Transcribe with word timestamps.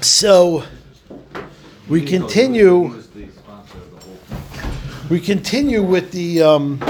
So 0.00 0.64
we 1.88 2.02
continue. 2.02 3.02
We 5.08 5.20
continue 5.20 5.82
with 5.82 6.10
the 6.12 6.42
um, 6.42 6.80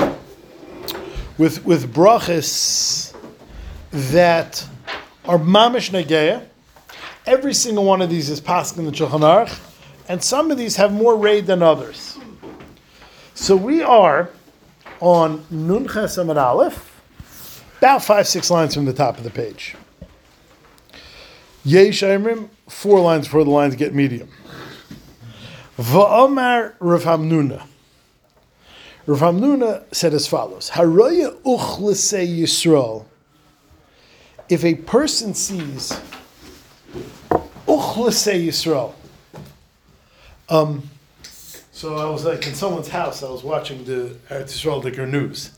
with 1.38 1.64
with 1.64 1.92
brachas 1.92 3.14
that 3.90 4.66
are 5.24 5.38
mamish 5.38 5.90
nageya. 5.90 6.46
Every 7.27 7.54
single 7.54 7.84
one 7.84 8.03
of 8.03 8.09
these 8.09 8.31
is 8.31 8.41
passed 8.41 8.79
in 8.79 8.85
the 8.87 8.93
Shulchan 8.93 9.21
Aruch, 9.21 9.59
and 10.09 10.23
some 10.23 10.51
of 10.51 10.59
these 10.59 10.77
have 10.77 10.93
more 10.93 11.17
raid 11.17 11.47
than 11.47 11.63
others. 11.63 12.19
So 13.35 13.57
we 13.57 13.83
are 13.83 14.31
on 15.01 15.45
Nun 15.51 15.88
Ches 15.88 16.16
Aleph, 16.16 17.62
about 17.79 18.02
five 18.02 18.27
six 18.27 18.51
lines 18.51 18.75
from 18.75 18.84
the 18.87 18.93
top 18.93 19.19
of 19.19 19.25
the 19.25 19.30
page. 19.30 19.77
Yesh 21.66 22.02
Amrim, 22.02 22.48
four 22.69 23.01
lines 23.01 23.27
before 23.27 23.42
the 23.42 23.51
lines 23.51 23.74
get 23.74 23.92
medium. 23.92 24.28
Va'omar 25.77 26.74
Rav 26.78 27.02
Hamnuna. 27.02 27.66
Rav 29.06 29.18
Hamnuna 29.18 29.82
said 29.92 30.14
as 30.14 30.28
follows: 30.28 30.70
Haroya 30.70 31.36
uchlese 31.42 32.38
Yisrael. 32.38 33.05
If 34.48 34.64
a 34.64 34.77
person 34.77 35.34
sees 35.34 36.00
uchlese 37.66 38.46
Yisrael, 38.46 38.94
um, 40.48 40.88
so 41.72 41.96
I 41.96 42.08
was 42.08 42.24
like 42.24 42.46
in 42.46 42.55
someone's 42.55 42.91
house. 42.91 43.24
I 43.24 43.28
was 43.28 43.42
watching 43.42 43.84
the 43.84 44.16
Eretz 44.30 44.55
Yisrael 44.55 44.84
Dicker 44.84 45.05
news. 45.05 45.50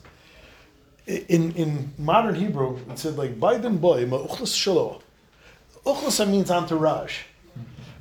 In 1.06 1.52
in 1.52 1.92
modern 1.98 2.34
Hebrew, 2.34 2.78
it 2.88 2.98
said 2.98 3.19
like 3.19 3.38
Biden 3.38 3.78
boy 3.78 4.06
ma'uchlas 4.06 4.55
shalo. 4.56 5.02
Uchlasa 5.88 6.28
means 6.28 6.51
entourage. 6.51 7.23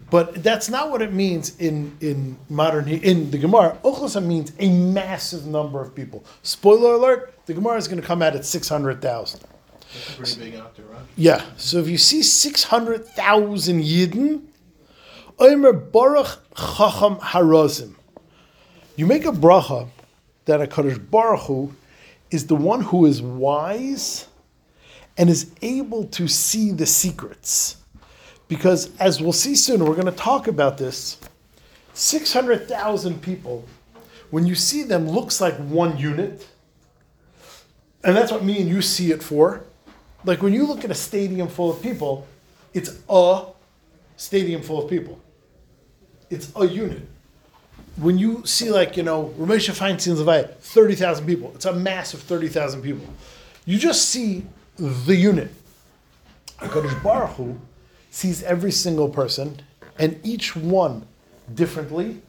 But 0.10 0.42
that's 0.42 0.70
not 0.70 0.90
what 0.92 1.02
it 1.02 1.14
means 1.14 1.58
in, 1.58 1.98
in 2.00 2.38
modern 2.50 2.88
in 2.88 3.32
the 3.32 3.38
Gemara. 3.38 3.78
Uchlasa 3.84 4.24
means 4.24 4.54
a 4.60 4.70
massive 4.70 5.46
number 5.46 5.82
of 5.82 5.96
people. 5.96 6.24
Spoiler 6.44 6.94
alert: 6.94 7.34
the 7.46 7.54
Gemara 7.54 7.78
is 7.78 7.88
going 7.88 8.02
to 8.02 8.08
come 8.08 8.22
out 8.22 8.36
at 8.36 8.46
six 8.46 8.70
hundred 8.70 9.02
thousand. 9.02 9.42
That's 9.94 10.10
a 10.10 10.18
pretty 10.18 10.52
big 10.52 10.60
entourage. 10.60 11.02
Yeah. 11.16 11.44
So 11.58 11.78
if 11.80 11.88
you 11.90 11.98
see 11.98 12.24
six 12.24 12.64
hundred 12.64 13.06
thousand 13.06 13.84
Yidden, 13.84 14.44
Omer 15.40 15.74
Baruch 15.74 16.40
Chacham 16.56 17.18
Harazim. 17.18 17.96
You 18.96 19.06
make 19.06 19.26
a 19.26 19.32
bracha 19.32 19.90
that 20.46 20.62
a 20.62 20.68
Kaddish 20.68 20.98
Baruch 20.98 21.42
Hu 21.42 21.74
is 22.32 22.48
the 22.48 22.56
one 22.56 22.82
who 22.82 23.06
is 23.06 23.22
wise 23.22 24.28
and 25.18 25.30
is 25.30 25.52
able 25.62 26.06
to 26.06 26.28
see 26.28 26.72
the 26.72 26.86
secrets. 26.86 27.78
Because 28.48 28.96
as 28.98 29.22
we'll 29.22 29.34
see 29.34 29.56
soon, 29.56 29.84
we're 29.84 29.96
going 29.96 30.06
to 30.06 30.12
talk 30.12 30.48
about 30.48 30.78
this. 30.78 31.20
600,000 31.94 33.22
people, 33.22 33.66
when 34.30 34.46
you 34.46 34.56
see 34.56 34.84
them, 34.84 35.10
looks 35.10 35.42
like 35.42 35.56
one 35.56 35.98
unit. 35.98 36.48
And 38.04 38.16
that's 38.16 38.32
what 38.32 38.44
me 38.44 38.62
and 38.62 38.70
you 38.70 38.82
see 38.82 39.12
it 39.12 39.24
for. 39.24 39.64
Like 40.24 40.42
when 40.42 40.54
you 40.54 40.66
look 40.66 40.84
at 40.86 40.92
a 40.92 40.96
stadium 40.96 41.48
full 41.48 41.72
of 41.72 41.82
people, 41.82 42.28
it's 42.74 43.00
a 43.10 43.46
stadium 44.18 44.62
full 44.62 44.84
of 44.84 44.90
people. 44.90 45.20
It's 46.30 46.52
a 46.56 46.66
unit. 46.66 47.02
When 47.96 48.18
you 48.18 48.46
see 48.46 48.70
like, 48.70 48.96
you 48.96 49.04
know, 49.04 49.34
Ramesh 49.40 49.70
Feinstein's 49.72 50.20
Levaya, 50.20 50.54
30,000 50.56 51.26
people, 51.26 51.52
it's 51.56 51.66
a 51.66 51.74
massive 51.74 52.22
30,000 52.22 52.82
people. 52.84 53.08
You 53.66 53.80
just 53.80 54.10
see 54.10 54.46
the 54.78 55.16
unit. 55.16 55.50
HaKadosh 56.60 57.02
Baruch 57.04 57.32
Hu 57.32 57.60
sees 58.12 58.44
every 58.44 58.72
single 58.72 59.10
person 59.10 59.62
and 60.00 60.20
each 60.24 60.56
one 60.56 61.06
differently. 61.54 62.22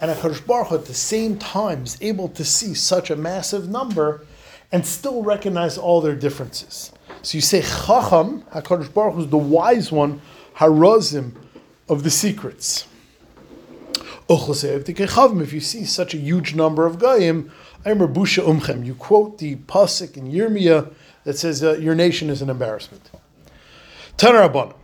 And 0.00 0.10
HaKadosh 0.10 0.46
Baruch 0.46 0.68
Hu 0.68 0.74
at 0.76 0.86
the 0.86 0.94
same 0.94 1.38
time 1.38 1.84
is 1.84 1.98
able 2.00 2.28
to 2.30 2.44
see 2.44 2.74
such 2.74 3.10
a 3.10 3.16
massive 3.16 3.68
number 3.68 4.24
and 4.70 4.86
still 4.86 5.22
recognize 5.22 5.78
all 5.78 6.00
their 6.00 6.14
differences. 6.14 6.92
So 7.22 7.38
you 7.38 7.42
say 7.42 7.62
Chacham, 7.62 8.42
HaKadosh 8.52 8.92
Baruch 8.92 9.14
Hu 9.14 9.20
is 9.22 9.28
the 9.28 9.38
wise 9.38 9.90
one, 9.90 10.20
Harazim 10.56 11.32
of 11.88 12.02
the 12.02 12.10
secrets. 12.10 12.86
If 14.30 15.52
you 15.52 15.60
see 15.60 15.84
such 15.84 16.12
a 16.12 16.18
huge 16.18 16.54
number 16.54 16.84
of 16.84 16.98
Goyim, 16.98 17.50
Busha 17.84 18.44
Umchem, 18.44 18.84
you 18.84 18.94
quote 18.94 19.38
the 19.38 19.56
Pasuk 19.56 20.18
in 20.18 20.30
Yirmiyah 20.30 20.92
that 21.28 21.36
says 21.36 21.62
uh, 21.62 21.74
your 21.74 21.94
nation 21.94 22.30
is 22.30 22.40
an 22.40 22.48
embarrassment. 22.48 23.10
Haroya 24.16 24.74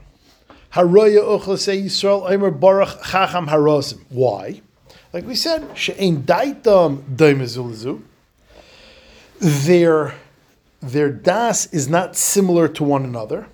Yisrael 0.75 2.61
Baruch 2.61 3.03
Chacham 3.03 3.47
Harazim. 3.47 4.05
Why? 4.11 4.61
Like 5.15 5.25
we 5.27 5.37
said, 5.37 5.67
She'ein 5.75 6.25
Daitam 6.25 7.17
Daimezulazu. 7.17 8.03
Their 9.41 10.17
their 10.83 11.09
das 11.09 11.65
is 11.73 11.89
not 11.89 12.15
similar 12.15 12.69
to 12.69 12.85
one 12.85 13.05
another. 13.05 13.47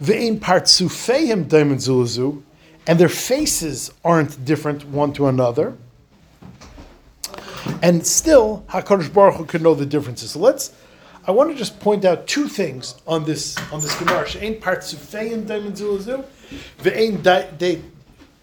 Ve'ein 0.00 0.38
Partsufeim 0.38 1.46
Daimezulazu. 1.46 2.40
And 2.86 3.00
their 3.00 3.08
faces 3.08 3.92
aren't 4.04 4.44
different 4.44 4.84
one 4.86 5.12
to 5.14 5.26
another. 5.26 5.76
And 7.82 8.06
still, 8.06 8.64
Hakadosh 8.68 9.12
Baruch 9.12 9.34
Hu 9.34 9.44
can 9.44 9.64
know 9.64 9.74
the 9.74 9.86
differences. 9.86 10.30
So 10.30 10.38
let's 10.38 10.72
I 11.24 11.30
want 11.30 11.50
to 11.50 11.56
just 11.56 11.78
point 11.78 12.04
out 12.04 12.26
two 12.26 12.48
things 12.48 12.96
on 13.06 13.24
this 13.24 13.56
on 13.72 13.80
this 13.80 13.96
Gemara. 13.98 14.28
She'ain 14.28 14.60
partzufein 14.60 15.44
daimon 15.46 15.72
zulazu, 15.72 16.24
ve'ain 16.78 17.22
de 17.22 17.80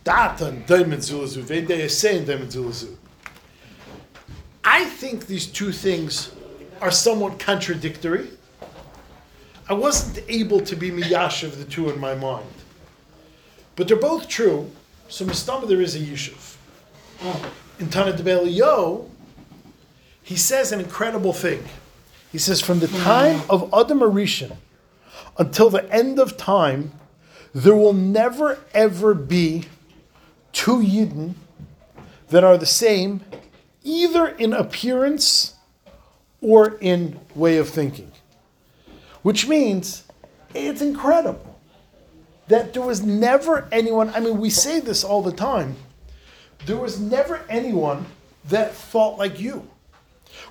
datan 0.06 0.66
daimon 0.66 1.00
zulazu, 1.00 1.44
ve'ain 1.44 1.68
de 1.68 1.78
yasein 1.78 2.26
daimon 2.26 2.48
zulazu. 2.48 2.96
I 4.64 4.86
think 4.86 5.28
these 5.28 5.46
two 5.46 5.74
things 5.74 6.32
are 6.82 6.92
somewhat 6.92 7.38
contradictory. 7.38 8.30
I 9.68 9.74
wasn't 9.74 10.24
able 10.30 10.62
to 10.62 10.76
be 10.76 10.90
miyashiv 10.90 11.58
the 11.58 11.66
two 11.66 11.90
in 11.90 12.00
my 12.00 12.16
mind, 12.16 12.48
but 13.76 13.90
they're 13.90 13.98
both 13.98 14.30
true. 14.30 14.72
So 15.10 15.26
mistama 15.26 15.68
there 15.68 15.82
is 15.82 15.96
a 15.96 16.00
yishuv. 16.00 16.56
In 17.80 17.90
Tana 17.90 18.16
de 18.16 18.50
Yo, 18.50 19.10
he 20.24 20.38
says 20.38 20.72
an 20.72 20.80
incredible 20.80 21.34
thing. 21.34 21.64
He 22.32 22.38
says, 22.38 22.62
from 22.62 22.80
the 22.80 22.88
time 22.88 23.40
hmm. 23.40 23.52
of 23.52 23.74
Adam 23.74 24.00
Arishan 24.00 24.58
until 25.38 25.70
the 25.70 25.92
end 25.92 26.20
of 26.20 26.38
time, 26.38 26.92
there 27.54 27.76
will 27.76 27.94
never 27.94 28.60
ever 28.74 29.14
be 29.14 29.66
two 30.52 30.78
Yidden 30.78 31.34
that 32.30 32.44
are 32.44 32.58
the 32.58 32.66
same, 32.66 33.22
either 33.84 34.28
in 34.28 34.54
appearance 34.54 35.56
or 36.42 36.78
in 36.80 37.20
way 37.36 37.58
of 37.58 37.70
thinking. 37.70 38.12
Which 39.24 39.48
means 39.48 40.04
it's 40.54 40.82
incredible 40.82 41.60
that 42.48 42.74
there 42.74 42.82
was 42.82 43.02
never 43.02 43.68
anyone, 43.72 44.10
I 44.10 44.20
mean, 44.20 44.40
we 44.40 44.50
say 44.50 44.80
this 44.80 45.04
all 45.04 45.22
the 45.22 45.32
time, 45.32 45.76
there 46.66 46.78
was 46.78 47.00
never 47.00 47.42
anyone 47.50 48.06
that 48.46 48.74
thought 48.74 49.18
like 49.18 49.40
you. 49.40 49.70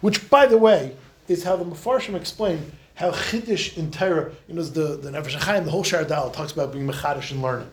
Which, 0.01 0.31
by 0.31 0.47
the 0.47 0.59
way, 0.59 0.97
is 1.29 1.45
how 1.45 1.57
the 1.57 1.65
Mefarshim 1.65 2.15
explain 2.15 2.73
how 2.95 3.13
Chiddush 3.13 3.79
in 3.79 3.91
Torah, 3.91 4.33
you 4.49 4.55
know, 4.55 4.63
the, 4.63 4.97
the 4.97 5.11
Nefesh 5.11 5.37
HaChaim, 5.37 5.65
the 5.65 5.71
whole 5.71 5.85
Shardal 5.85 6.33
talks 6.33 6.53
about 6.53 6.73
being 6.73 6.87
Mechadish 6.87 7.31
and 7.31 7.41
learning. 7.41 7.71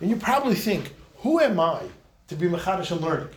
And 0.00 0.08
you 0.08 0.16
probably 0.16 0.54
think, 0.54 0.94
who 1.18 1.40
am 1.40 1.60
I 1.60 1.82
to 2.28 2.34
be 2.34 2.48
Mechadish 2.48 2.90
and 2.90 3.00
learning? 3.02 3.28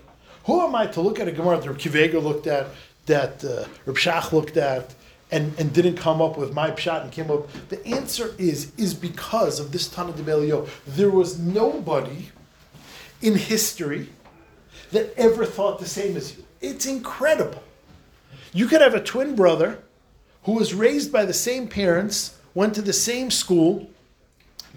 Who 0.46 0.62
am 0.62 0.76
I 0.76 0.88
to 0.88 1.02
look 1.02 1.20
at 1.20 1.28
a 1.28 1.32
Gemara 1.32 1.60
that 1.60 1.86
Reb 1.86 2.14
looked 2.24 2.48
at, 2.48 2.68
that 3.08 3.44
uh, 3.44 3.66
Reb 3.86 3.98
Shach 3.98 4.32
looked 4.32 4.56
at, 4.56 4.96
and, 5.32 5.58
and 5.60 5.74
didn't 5.74 5.98
come 5.98 6.22
up 6.22 6.38
with 6.38 6.54
my 6.54 6.72
pshat 6.72 7.04
and 7.04 7.12
came 7.12 7.30
up. 7.30 7.48
The 7.70 7.86
answer 7.86 8.34
is 8.38 8.72
is 8.78 8.94
because 8.94 9.60
of 9.60 9.72
this 9.72 9.88
Tanna 9.88 10.14
Devei 10.14 10.50
Eliyahu. 10.50 10.70
There 10.88 11.10
was 11.10 11.38
nobody 11.38 12.30
in 13.22 13.36
history 13.36 14.10
that 14.92 15.14
ever 15.18 15.46
thought 15.46 15.80
the 15.80 15.86
same 15.86 16.18
as 16.18 16.36
you. 16.36 16.44
It's 16.62 16.86
incredible. 16.86 17.62
You 18.54 18.68
could 18.68 18.82
have 18.82 18.96
a 18.96 19.02
twin 19.02 19.36
brother 19.36 19.80
who 20.44 20.54
was 20.54 20.74
raised 20.74 21.12
by 21.12 21.26
the 21.26 21.34
same 21.34 21.68
parents, 21.68 22.38
went 22.54 22.74
to 22.76 22.82
the 22.82 22.94
same 22.94 23.30
school, 23.30 23.90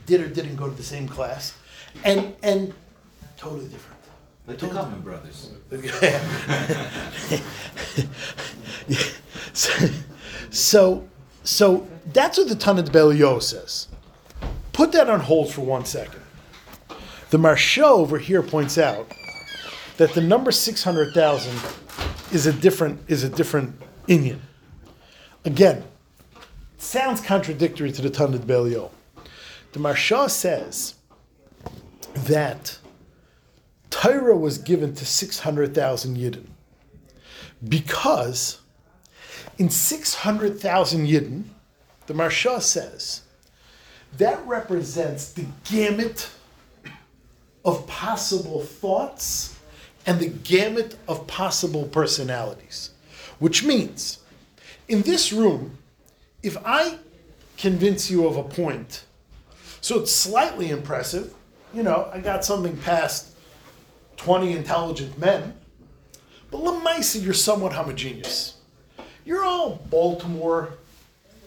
did 0.06 0.20
or 0.20 0.28
didn't 0.28 0.56
go 0.56 0.68
to 0.68 0.74
the 0.74 0.82
same 0.82 1.08
class, 1.08 1.54
and 2.04 2.34
and 2.42 2.74
totally 3.36 3.68
different. 3.68 3.92
Like 4.46 4.58
the 4.58 4.68
Common 4.68 5.00
Brothers. 5.00 5.52
so, 9.52 9.88
so, 10.50 11.08
so 11.44 11.86
that's 12.12 12.38
what 12.38 12.48
the 12.48 12.56
Tanna 12.56 12.82
Devei 12.82 13.16
Eliyahu 13.16 13.40
says. 13.40 13.86
Put 14.72 14.92
that 14.92 15.08
on 15.08 15.20
hold 15.20 15.52
for 15.52 15.60
one 15.60 15.84
second. 15.84 16.20
The 17.30 17.38
Maharsha 17.38 17.84
over 17.84 18.18
here 18.18 18.42
points 18.42 18.78
out 18.78 19.10
that 19.96 20.12
the 20.12 20.20
number 20.20 20.50
six 20.50 20.82
hundred 20.82 21.14
thousand 21.14 21.56
is 22.32 22.46
a 22.46 22.52
different 22.52 23.00
is 23.08 23.22
a 23.22 23.28
different 23.28 23.78
Inyan. 24.08 24.38
Again, 25.44 25.84
sounds 26.78 27.20
contradictory 27.20 27.92
to 27.92 28.02
the 28.02 28.10
Tanna 28.10 28.38
Devei 28.38 28.72
Eliyahu. 28.72 28.90
The 29.72 29.78
Maharsha 29.78 30.28
says 30.30 30.94
that 32.14 32.78
Torah 33.90 34.36
was 34.36 34.58
given 34.58 34.94
to 34.94 35.06
600,000 35.06 36.16
Yidden 36.16 36.46
because 37.68 38.60
in 39.58 39.70
600,000 39.70 41.06
Yidden, 41.06 41.44
the 42.06 42.14
Maharsha 42.14 42.60
says, 42.60 43.22
that 44.18 44.44
represents 44.46 45.32
the 45.32 45.46
gamut 45.64 46.28
of 47.64 47.86
possible 47.86 48.60
thoughts 48.60 49.56
and 50.06 50.18
the 50.18 50.28
gamut 50.28 50.96
of 51.06 51.26
possible 51.26 51.84
personalities. 51.84 52.90
Which 53.38 53.64
means, 53.64 54.18
in 54.88 55.02
this 55.02 55.32
room, 55.32 55.78
if 56.42 56.56
I 56.64 56.98
convince 57.56 58.10
you 58.10 58.26
of 58.26 58.36
a 58.36 58.42
point, 58.42 59.04
so 59.80 60.00
it's 60.00 60.12
slightly 60.12 60.70
impressive, 60.70 61.34
you 61.74 61.82
know, 61.82 62.08
I 62.12 62.20
got 62.20 62.44
something 62.44 62.76
past 62.78 63.34
20 64.16 64.52
intelligent 64.52 65.18
men, 65.18 65.54
but 66.50 66.60
Lamaisa, 66.60 67.22
you're 67.22 67.32
somewhat 67.32 67.72
homogeneous. 67.72 68.56
You're 69.24 69.44
all 69.44 69.80
Baltimore 69.90 70.74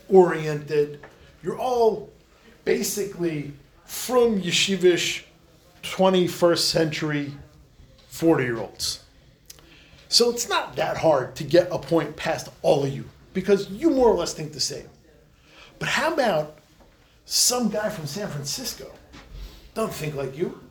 oriented, 0.09 0.99
you're 1.43 1.59
all 1.59 2.11
basically 2.63 3.53
from 3.85 4.41
yeshivish 4.41 5.23
21st 5.83 6.57
century 6.57 7.31
40 8.15 8.43
year 8.45 8.57
olds. 8.59 9.03
So 10.07 10.29
it's 10.29 10.47
not 10.47 10.77
that 10.77 10.95
hard 10.95 11.35
to 11.35 11.43
get 11.43 11.67
a 11.69 11.77
point 11.77 12.15
past 12.15 12.47
all 12.61 12.85
of 12.85 12.93
you 12.93 13.03
because 13.33 13.69
you 13.69 13.89
more 13.89 14.07
or 14.07 14.15
less 14.15 14.33
think 14.33 14.53
the 14.53 14.59
same. 14.61 14.87
But 15.79 15.89
how 15.89 16.13
about 16.13 16.57
some 17.25 17.69
guy 17.69 17.89
from 17.89 18.05
San 18.05 18.29
Francisco? 18.29 18.89
Don't 19.73 19.91
think 19.91 20.15
like 20.15 20.37
you. 20.37 20.61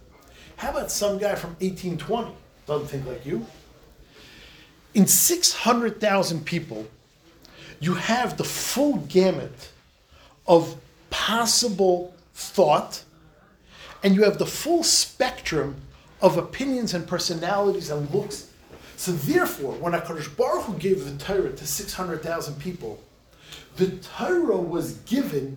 How 0.56 0.70
about 0.70 0.90
some 0.90 1.18
guy 1.18 1.34
from 1.34 1.50
1820? 1.60 2.34
Doesn't 2.66 2.88
think 2.88 3.06
like 3.06 3.26
you. 3.26 3.44
In 4.94 5.06
600,000 5.06 6.46
people, 6.46 6.86
you 7.78 7.92
have 7.92 8.38
the 8.38 8.44
full 8.44 8.96
gamut 8.96 9.70
of 10.46 10.76
possible 11.10 12.14
thought, 12.32 13.04
and 14.02 14.14
you 14.14 14.22
have 14.22 14.38
the 14.38 14.46
full 14.46 14.82
spectrum 14.82 15.76
of 16.20 16.36
opinions 16.36 16.94
and 16.94 17.06
personalities 17.06 17.90
and 17.90 18.12
looks. 18.14 18.50
So 18.96 19.12
therefore, 19.12 19.72
when 19.74 19.92
HaKadosh 19.92 20.36
Baruch 20.36 20.64
Hu 20.64 20.74
gave 20.78 21.04
the 21.04 21.22
Torah 21.22 21.52
to 21.52 21.66
600,000 21.66 22.58
people, 22.58 23.02
the 23.76 23.90
Torah 23.90 24.56
was 24.56 24.94
given 24.98 25.56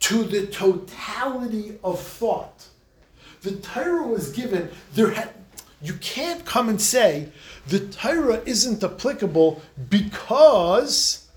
to 0.00 0.24
the 0.24 0.46
totality 0.46 1.78
of 1.82 2.00
thought. 2.00 2.66
The 3.42 3.52
Torah 3.52 4.06
was 4.06 4.32
given, 4.32 4.70
there 4.94 5.10
had, 5.10 5.30
you 5.80 5.94
can't 5.94 6.44
come 6.44 6.68
and 6.68 6.80
say 6.80 7.28
the 7.68 7.80
Torah 7.80 8.42
isn't 8.44 8.82
applicable 8.82 9.62
because, 9.88 11.28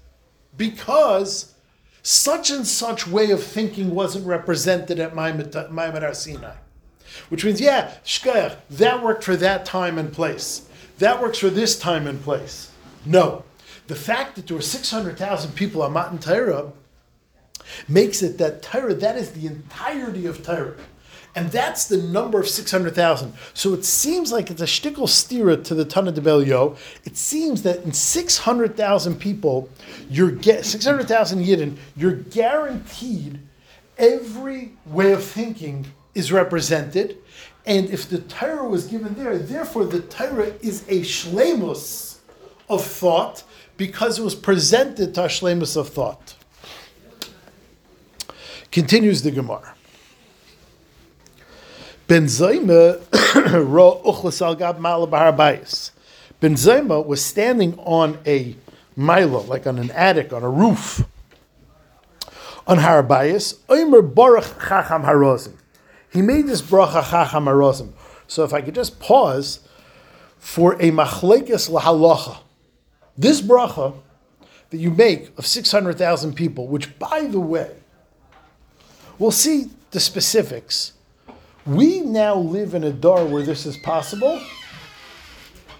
because 0.57 1.53
such 2.01 2.49
and 2.49 2.65
such 2.65 3.07
way 3.07 3.31
of 3.31 3.43
thinking 3.43 3.91
wasn't 3.91 4.25
represented 4.25 4.99
at 4.99 5.13
Ma'amad 5.13 6.01
Har 6.01 6.13
Sinai. 6.13 6.55
Which 7.29 7.45
means, 7.45 7.61
yeah, 7.61 7.93
shkayach, 8.03 8.57
that 8.71 9.03
worked 9.03 9.23
for 9.23 9.35
that 9.37 9.65
time 9.65 9.97
and 9.97 10.11
place. 10.11 10.67
That 10.97 11.21
works 11.21 11.39
for 11.39 11.49
this 11.49 11.79
time 11.79 12.07
and 12.07 12.21
place. 12.21 12.71
No. 13.05 13.43
The 13.87 13.95
fact 13.95 14.35
that 14.35 14.47
there 14.47 14.57
were 14.57 14.61
600,000 14.61 15.53
people 15.53 15.81
on 15.81 15.93
Matan 15.93 16.19
Torah 16.19 16.71
makes 17.87 18.21
it 18.21 18.37
that 18.39 18.61
Torah, 18.61 18.93
that 18.95 19.15
is 19.15 19.31
the 19.31 19.47
entirety 19.47 20.25
of 20.25 20.43
Torah. 20.43 20.75
And 21.35 21.51
that's 21.51 21.87
the 21.87 21.97
number 21.97 22.39
of 22.39 22.49
600,000. 22.49 23.33
So 23.53 23.73
it 23.73 23.85
seems 23.85 24.31
like 24.31 24.49
it's 24.49 24.61
a 24.61 24.65
shtickle 24.65 25.07
stira 25.07 25.63
to 25.63 25.75
the 25.75 25.85
Tanna 25.85 26.11
Devei 26.11 26.45
Eliyahu. 26.45 26.77
It 27.05 27.15
seems 27.15 27.61
that 27.63 27.83
in 27.83 27.93
600,000 27.93 29.19
people, 29.19 29.69
you're 30.09 30.31
get 30.31 30.65
600,000 30.65 31.45
Yidden, 31.45 31.77
you're 31.95 32.13
guaranteed 32.13 33.39
every 33.97 34.73
way 34.85 35.11
of 35.11 35.23
thinking 35.23 35.85
is 36.15 36.31
represented. 36.31 37.17
And 37.65 37.89
if 37.89 38.09
the 38.09 38.19
Torah 38.19 38.67
was 38.67 38.87
given 38.87 39.15
there, 39.15 39.37
therefore 39.37 39.85
the 39.85 40.01
Torah 40.01 40.53
is 40.61 40.83
a 40.87 41.01
shlemus 41.01 42.17
of 42.69 42.83
thought 42.83 43.43
because 43.77 44.19
it 44.19 44.23
was 44.23 44.35
presented 44.35 45.15
to 45.15 45.25
a 45.25 45.27
shlemus 45.27 45.77
of 45.77 45.89
thought. 45.89 46.35
Continues 48.71 49.23
the 49.23 49.31
Gemara. 49.31 49.75
Ben 52.07 52.25
Zoma 52.25 52.99
ro 53.69 54.01
uchlas 54.03 54.41
al 54.41 54.55
gab 54.55 54.79
bayis. 54.79 55.91
Ben 56.39 56.55
Zoma 56.55 57.05
was 57.05 57.23
standing 57.23 57.77
on 57.79 58.17
a 58.25 58.55
mila, 58.95 59.41
like 59.41 59.67
on 59.67 59.77
an 59.77 59.91
attic, 59.91 60.33
on 60.33 60.41
a 60.43 60.49
roof, 60.49 61.05
on 62.65 62.77
Harabayas. 62.77 63.59
Omer 63.69 64.01
baruch 64.01 64.59
chacham 64.59 65.03
harozim. 65.03 65.58
He 66.11 66.21
made 66.21 66.47
this 66.47 66.61
bracha 66.61 67.09
chacham 67.09 67.45
harozim. 67.45 67.91
So 68.27 68.43
if 68.43 68.53
I 68.53 68.61
could 68.61 68.75
just 68.75 68.99
pause 68.99 69.59
for 70.39 70.73
a 70.73 70.91
machlekes 70.91 71.69
lahalacha. 71.69 72.37
This 73.17 73.41
bracha 73.41 73.95
that 74.69 74.77
you 74.77 74.91
make 74.91 75.37
of 75.37 75.45
600,000 75.45 76.33
people, 76.33 76.67
which 76.67 76.97
by 76.99 77.23
the 77.23 77.39
way, 77.39 77.75
we'll 79.17 79.31
see 79.31 79.69
the 79.91 79.99
specifics 79.99 80.93
we 81.65 82.01
now 82.01 82.35
live 82.35 82.73
in 82.73 82.83
a 82.83 82.91
dar 82.91 83.25
where 83.25 83.43
this 83.43 83.65
is 83.65 83.77
possible, 83.77 84.41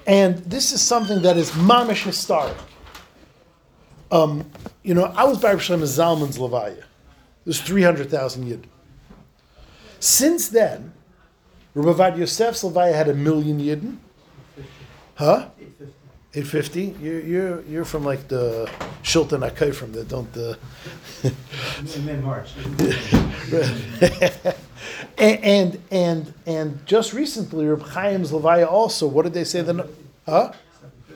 and 0.05 0.37
this 0.39 0.71
is 0.71 0.81
something 0.81 1.21
that 1.23 1.37
is 1.37 1.51
mamish 1.51 2.03
historic. 2.03 2.55
Um, 4.11 4.49
you 4.83 4.93
know, 4.93 5.05
I 5.05 5.23
was 5.23 5.39
by 5.39 5.55
Shlomo 5.55 5.83
Zalman's 5.83 6.37
Levaya. 6.37 6.83
There's 7.45 7.61
300,000 7.61 8.47
Yid. 8.47 8.67
Since 10.00 10.50
then, 10.50 10.94
Rabbi 11.74 12.18
Yosef's 12.18 12.63
Levaya 12.63 12.94
had 12.94 13.10
a 13.10 13.13
million 13.13 13.60
Yidden. 13.60 13.98
Huh? 15.16 15.50
850? 16.34 16.96
You're, 17.01 17.19
you're, 17.22 17.62
you're 17.63 17.86
from 17.86 18.06
like 18.06 18.28
the 18.28 18.69
Shilton 19.04 19.50
Akai 19.50 19.74
from 19.74 19.92
there, 19.92 20.04
don't 20.04 20.31
the. 20.34 20.57
in 21.96 22.24
March. 22.24 22.51
and, 25.18 25.44
and, 25.44 25.81
and 25.92 26.34
and 26.46 26.86
just 26.86 27.13
recently, 27.13 27.65
Reb 27.65 27.91
Chaim's 27.94 28.32
Levaya 28.32 28.68
also. 28.68 29.08
What 29.08 29.24
did 29.24 29.34
they 29.34 29.44
say? 29.44 29.62
The 29.62 29.89
huh? 30.25 30.53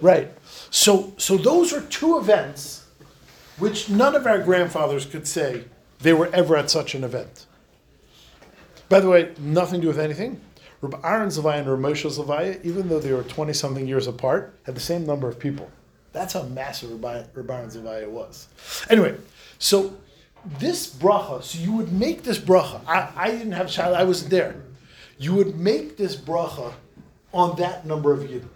Right. 0.01 0.31
So 0.71 1.13
so 1.17 1.37
those 1.37 1.71
are 1.73 1.81
two 1.81 2.17
events, 2.17 2.87
which 3.59 3.89
none 3.89 4.15
of 4.15 4.25
our 4.25 4.39
grandfathers 4.39 5.05
could 5.05 5.27
say 5.27 5.65
they 5.99 6.13
were 6.13 6.29
ever 6.33 6.57
at 6.57 6.69
such 6.71 6.95
an 6.95 7.03
event. 7.03 7.45
By 8.89 8.99
the 8.99 9.09
way, 9.09 9.33
nothing 9.39 9.79
to 9.79 9.81
do 9.81 9.87
with 9.87 9.99
anything. 9.99 10.41
Reb 10.81 10.99
Aaron's 11.03 11.37
Levaya 11.37 11.59
and 11.59 11.69
Reb 11.69 11.79
Moshe's 11.79 12.17
Levaya, 12.17 12.63
even 12.65 12.89
though 12.89 12.99
they 12.99 13.13
were 13.13 13.23
twenty 13.23 13.53
something 13.53 13.87
years 13.87 14.07
apart, 14.07 14.59
had 14.63 14.75
the 14.75 14.81
same 14.81 15.05
number 15.05 15.29
of 15.29 15.39
people. 15.39 15.71
That's 16.11 16.33
how 16.33 16.43
massive 16.43 16.91
Reb 16.91 17.49
Aaron's 17.49 17.77
Levaya 17.77 18.09
was. 18.09 18.47
Anyway, 18.89 19.15
so 19.59 19.95
this 20.59 20.93
bracha, 20.93 21.41
so 21.41 21.57
you 21.59 21.71
would 21.71 21.93
make 21.93 22.23
this 22.23 22.37
bracha. 22.37 22.81
I, 22.85 23.11
I 23.15 23.31
didn't 23.31 23.53
have 23.53 23.67
a 23.67 23.69
child, 23.69 23.95
I 23.95 24.03
wasn't 24.03 24.31
there. 24.31 24.55
You 25.17 25.33
would 25.35 25.57
make 25.57 25.95
this 25.95 26.15
bracha 26.17 26.73
on 27.33 27.55
that 27.57 27.85
number 27.85 28.11
of 28.11 28.19
yidden. 28.21 28.49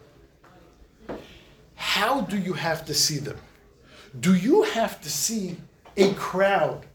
How 1.76 2.22
do 2.22 2.38
you 2.38 2.54
have 2.54 2.86
to 2.86 2.94
see 2.94 3.20
them? 3.20 3.38
Do 4.20 4.36
you 4.36 4.64
have 4.64 5.00
to 5.02 5.10
see 5.10 5.58
a 5.96 6.14
crowd 6.16 6.86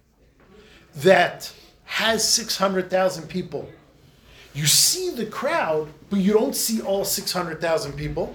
that 0.97 1.53
has 1.93 2.27
600,000 2.27 3.29
people? 3.29 3.69
You 4.55 4.65
see 4.65 5.11
the 5.11 5.27
crowd, 5.27 5.89
but 6.09 6.21
you 6.21 6.33
don't 6.33 6.57
see 6.57 6.81
all 6.81 7.05
600,000 7.05 7.93
people. 7.93 8.35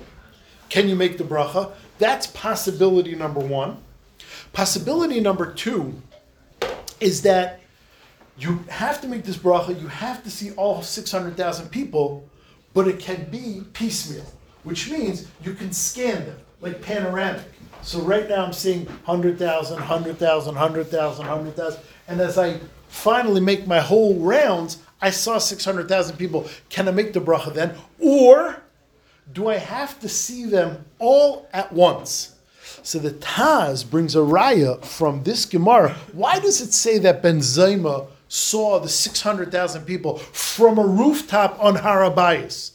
Can 0.70 0.88
you 0.88 0.96
make 0.96 1.18
the 1.18 1.24
bracha? 1.24 1.72
That's 1.98 2.28
possibility 2.28 3.16
number 3.16 3.40
one. 3.40 3.78
Possibility 4.54 5.20
number 5.20 5.52
two 5.54 6.00
is 7.00 7.24
that 7.24 7.62
you 8.38 8.64
have 8.70 9.02
to 9.02 9.08
make 9.08 9.24
this 9.24 9.38
bracha, 9.38 9.82
you 9.82 9.88
have 9.88 10.24
to 10.24 10.30
see 10.30 10.52
all 10.52 10.84
600,000 10.84 11.70
people, 11.70 12.30
but 12.76 12.88
it 12.88 13.00
can 13.00 13.28
be 13.32 13.64
piecemeal, 13.74 14.26
which 14.66 14.92
means 14.92 15.28
you 15.44 15.56
can 15.56 15.74
scan 15.74 16.28
them, 16.28 16.38
like 16.62 16.80
panoramic. 16.80 17.42
So 17.82 18.02
right 18.02 18.30
now 18.30 18.46
I'm 18.46 18.54
seeing 18.54 18.86
100,000, 18.86 19.78
100,000, 19.78 20.56
100,000, 20.56 21.28
100,000, 21.28 21.80
and 22.08 22.22
as 22.22 22.38
I 22.38 22.60
finally 22.88 23.42
make 23.42 23.68
my 23.68 23.80
whole 23.80 24.16
rounds, 24.16 24.80
I 25.02 25.12
saw 25.12 25.38
600,000 25.38 26.18
people. 26.18 26.48
Can 26.70 26.88
I 26.88 26.92
make 26.92 27.14
the 27.14 27.22
bracha 27.22 27.54
then? 27.54 27.76
Or 28.00 28.64
do 29.32 29.48
I 29.48 29.58
have 29.58 30.00
to 30.00 30.10
see 30.10 30.46
them 30.46 30.86
all 31.00 31.48
at 31.54 31.72
once? 31.72 32.36
So 32.84 33.00
the 33.00 33.12
Taz 33.12 33.88
brings 33.90 34.16
a 34.16 34.20
raya 34.20 34.84
from 34.84 35.24
this 35.24 35.46
Gemara. 35.46 35.96
Why 36.14 36.40
does 36.40 36.62
it 36.62 36.74
say 36.74 36.98
that 37.00 37.22
Ben 37.22 37.40
Zoma 37.40 38.08
saw 38.28 38.80
the 38.80 38.90
600,000 38.90 39.86
people 39.86 40.18
from 40.18 40.78
a 40.78 40.86
rooftop 40.86 41.58
on 41.64 41.76
Harabayas. 41.76 42.72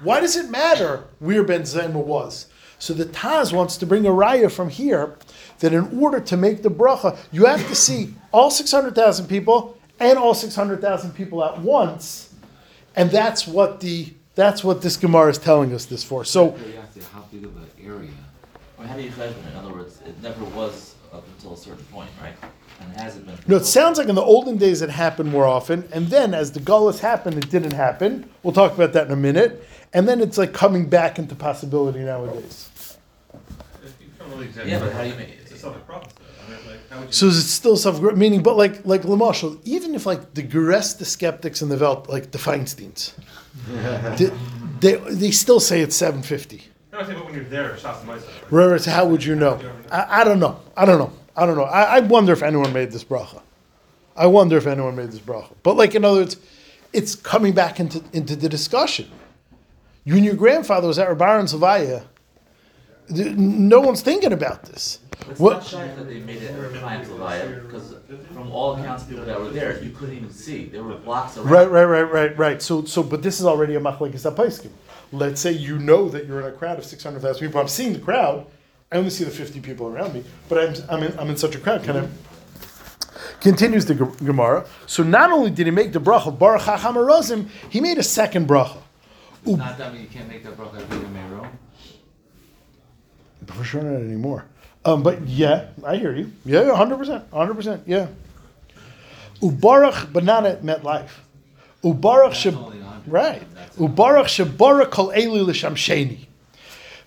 Why 0.00 0.20
does 0.20 0.36
it 0.36 0.50
matter 0.50 1.04
where 1.18 1.42
Ben 1.42 1.62
Zoma 1.62 2.04
was? 2.04 2.46
So 2.78 2.92
the 2.92 3.06
Taz 3.06 3.52
wants 3.52 3.76
to 3.78 3.86
bring 3.86 4.06
a 4.06 4.10
raya 4.10 4.50
from 4.50 4.68
here 4.68 5.16
that 5.60 5.72
in 5.72 5.98
order 5.98 6.20
to 6.20 6.36
make 6.36 6.62
the 6.62 6.70
bracha, 6.70 7.16
you 7.32 7.46
have 7.46 7.66
to 7.68 7.74
see 7.74 8.14
all 8.32 8.50
600,000 8.50 9.26
people 9.26 9.78
and 9.98 10.18
all 10.18 10.34
600,000 10.34 11.12
people 11.12 11.44
at 11.44 11.58
once. 11.60 12.34
And 12.94 13.10
that's 13.10 13.46
what 13.46 13.80
the 13.80 14.12
that's 14.34 14.62
what 14.62 14.82
this 14.82 14.98
Gemara 14.98 15.30
is 15.30 15.38
telling 15.38 15.72
us 15.72 15.86
this 15.86 16.04
for. 16.04 16.24
So 16.24 16.52
Curiosity, 16.52 17.00
how 17.12 17.24
big 17.32 17.44
of 17.44 17.56
an 17.56 17.66
area? 17.82 18.10
Or 18.78 18.84
how 18.84 18.94
do 18.94 19.02
you 19.02 19.10
judge 19.10 19.30
it? 19.30 19.36
In 19.50 19.58
other 19.58 19.72
words, 19.72 20.02
it 20.06 20.22
never 20.22 20.44
was 20.44 20.94
up 21.12 21.26
until 21.36 21.54
a 21.54 21.56
certain 21.56 21.84
point, 21.86 22.10
right? 22.20 22.34
And 22.80 22.92
it 22.92 23.00
hasn't 23.00 23.26
been. 23.26 23.38
No, 23.46 23.56
it 23.56 23.64
sounds 23.64 23.96
like 23.96 24.08
in 24.08 24.14
the 24.14 24.22
olden 24.22 24.58
days 24.58 24.82
it 24.82 24.90
happened 24.90 25.30
more 25.30 25.46
often, 25.46 25.88
and 25.90 26.08
then 26.08 26.34
as 26.34 26.52
the 26.52 26.60
gullus 26.60 26.98
happened, 26.98 27.42
it 27.42 27.50
didn't 27.50 27.72
happen. 27.72 28.28
We'll 28.42 28.52
talk 28.52 28.74
about 28.74 28.92
that 28.92 29.06
in 29.06 29.12
a 29.12 29.16
minute. 29.16 29.66
And 29.94 30.06
then 30.06 30.20
it's 30.20 30.36
like 30.36 30.52
coming 30.52 30.86
back 30.86 31.18
into 31.18 31.34
possibility 31.34 32.00
nowadays. 32.00 32.68
Yeah, 34.66 34.78
but 34.80 34.92
how 34.92 35.02
do 35.02 35.08
you 35.08 35.14
make 35.14 35.28
It's 35.40 35.45
a 35.74 35.80
Suffolk. 35.86 36.12
I 36.46 36.50
mean, 36.50 36.58
like, 36.68 36.90
how 36.90 36.98
would 37.00 37.06
you? 37.06 37.12
So 37.12 37.26
is 37.26 37.38
it 37.38 37.42
still 37.42 37.76
self 37.76 38.00
meaning, 38.00 38.42
but 38.42 38.56
like 38.56 38.84
like 38.86 39.02
Lamashal, 39.02 39.60
even 39.64 39.94
if 39.94 40.06
like 40.06 40.34
the 40.34 40.42
Geres, 40.42 40.98
the 40.98 41.04
skeptics 41.04 41.62
in 41.62 41.68
the 41.68 41.76
Welt, 41.76 42.08
like 42.08 42.30
the 42.30 42.38
Feinsteins, 42.38 43.12
they, 44.18 44.30
they 44.80 44.96
they 45.14 45.30
still 45.30 45.60
say 45.60 45.80
it's 45.80 45.96
seven 45.96 46.22
fifty. 46.22 46.62
No, 46.92 47.00
I 47.00 47.06
say, 47.06 47.14
but 47.14 47.24
when 47.24 47.34
you're 47.34 47.44
there, 47.44 47.76
shots 47.76 48.02
in. 48.02 48.08
Whereas, 48.48 48.86
how 48.86 49.06
would 49.06 49.24
you 49.24 49.34
know? 49.34 49.60
I, 49.90 50.20
I 50.20 50.24
don't 50.24 50.40
know. 50.40 50.60
I 50.76 50.84
don't 50.84 50.98
know. 50.98 51.12
I 51.36 51.44
don't 51.44 51.56
know. 51.56 51.64
I, 51.64 51.96
I 51.96 52.00
wonder 52.00 52.32
if 52.32 52.42
anyone 52.42 52.72
made 52.72 52.90
this 52.92 53.04
bracha. 53.04 53.42
I 54.16 54.26
wonder 54.26 54.56
if 54.56 54.66
anyone 54.66 54.96
made 54.96 55.10
this 55.10 55.20
bracha. 55.20 55.52
But 55.62 55.76
like 55.76 55.94
in 55.94 56.04
other 56.04 56.20
words, 56.20 56.36
it's 56.92 57.14
coming 57.14 57.52
back 57.52 57.78
into 57.80 58.02
into 58.12 58.36
the 58.36 58.48
discussion. 58.48 59.10
You 60.04 60.14
and 60.14 60.24
your 60.24 60.34
grandfather 60.34 60.86
was 60.86 60.98
at 60.98 61.08
Rabbar 61.08 61.40
and 61.40 61.48
Savaya. 61.48 62.04
No 63.08 63.80
one's 63.80 64.02
thinking 64.02 64.32
about 64.32 64.64
this. 64.64 64.98
It's 65.30 65.40
What- 65.40 65.54
not 65.54 65.66
shy 65.66 65.86
that 65.96 66.08
they 66.08 66.20
made 66.20 66.42
it 66.42 66.54
client 66.74 67.66
because 67.66 67.94
from 68.32 68.50
all 68.52 68.74
accounts 68.74 69.04
of 69.04 69.08
people 69.08 69.24
that 69.24 69.40
were 69.40 69.48
there, 69.50 69.82
you 69.82 69.90
couldn't 69.90 70.16
even 70.16 70.30
see. 70.30 70.66
There 70.66 70.82
were 70.82 70.96
blocks 70.96 71.36
around. 71.36 71.50
Right, 71.50 71.70
right, 71.70 71.84
right, 71.84 72.12
right, 72.12 72.38
right. 72.38 72.62
So, 72.62 72.84
so, 72.84 73.02
but 73.02 73.22
this 73.22 73.40
is 73.40 73.46
already 73.46 73.74
a 73.74 73.80
machlekes 73.80 74.30
apaiskim. 74.30 74.70
Let's 75.12 75.40
say 75.40 75.52
you 75.52 75.78
know 75.78 76.08
that 76.08 76.26
you're 76.26 76.40
in 76.40 76.46
a 76.46 76.52
crowd 76.52 76.78
of 76.78 76.84
six 76.84 77.02
hundred 77.02 77.22
thousand 77.22 77.46
people. 77.46 77.60
I'm 77.60 77.68
seeing 77.68 77.92
the 77.92 77.98
crowd. 77.98 78.46
I 78.92 78.96
only 78.96 79.10
see 79.10 79.24
the 79.24 79.30
fifty 79.30 79.60
people 79.60 79.88
around 79.88 80.14
me, 80.14 80.24
but 80.48 80.58
I'm 80.58 80.74
I'm 80.88 81.02
in, 81.02 81.18
I'm 81.18 81.30
in 81.30 81.36
such 81.36 81.54
a 81.54 81.58
crowd. 81.58 81.82
Can 81.82 81.96
I? 81.96 82.08
Continues 83.40 83.84
the 83.86 83.94
Ge- 83.94 84.18
Gemara. 84.24 84.66
So 84.86 85.02
not 85.02 85.30
only 85.32 85.50
did 85.50 85.66
he 85.66 85.70
make 85.70 85.92
the 85.92 86.00
bracha 86.00 86.36
Baruch 86.36 86.62
Hacham 86.62 87.48
he 87.70 87.80
made 87.80 87.98
a 87.98 88.02
second 88.02 88.48
bracha. 88.48 88.78
It's 89.44 89.56
not 89.56 89.78
that 89.78 89.94
you 89.94 90.08
can't 90.08 90.28
make 90.28 90.42
that 90.44 90.56
bracha 90.56 90.80
every. 90.80 91.06
For 93.46 93.64
sure 93.64 93.82
not 93.82 94.00
anymore. 94.00 94.44
Um, 94.84 95.02
but 95.02 95.26
yeah, 95.26 95.66
I 95.84 95.96
hear 95.96 96.14
you. 96.14 96.32
Yeah, 96.44 96.74
hundred 96.74 96.98
percent, 96.98 97.24
hundred 97.32 97.54
percent. 97.54 97.82
Yeah. 97.86 98.06
Ubarach 99.40 100.12
banana 100.12 100.50
at 100.50 100.62
MetLife. 100.62 101.10
Ubarach 101.82 102.30
That's 102.30 102.44
sheb 102.44 102.56
only 102.56 102.78
100. 102.78 103.12
right. 103.12 103.42
Ubarach 103.76 104.24
shebarach 104.26 104.90
kol 104.90 105.12
eli 105.16 105.40
l'shamsheni. 105.40 106.26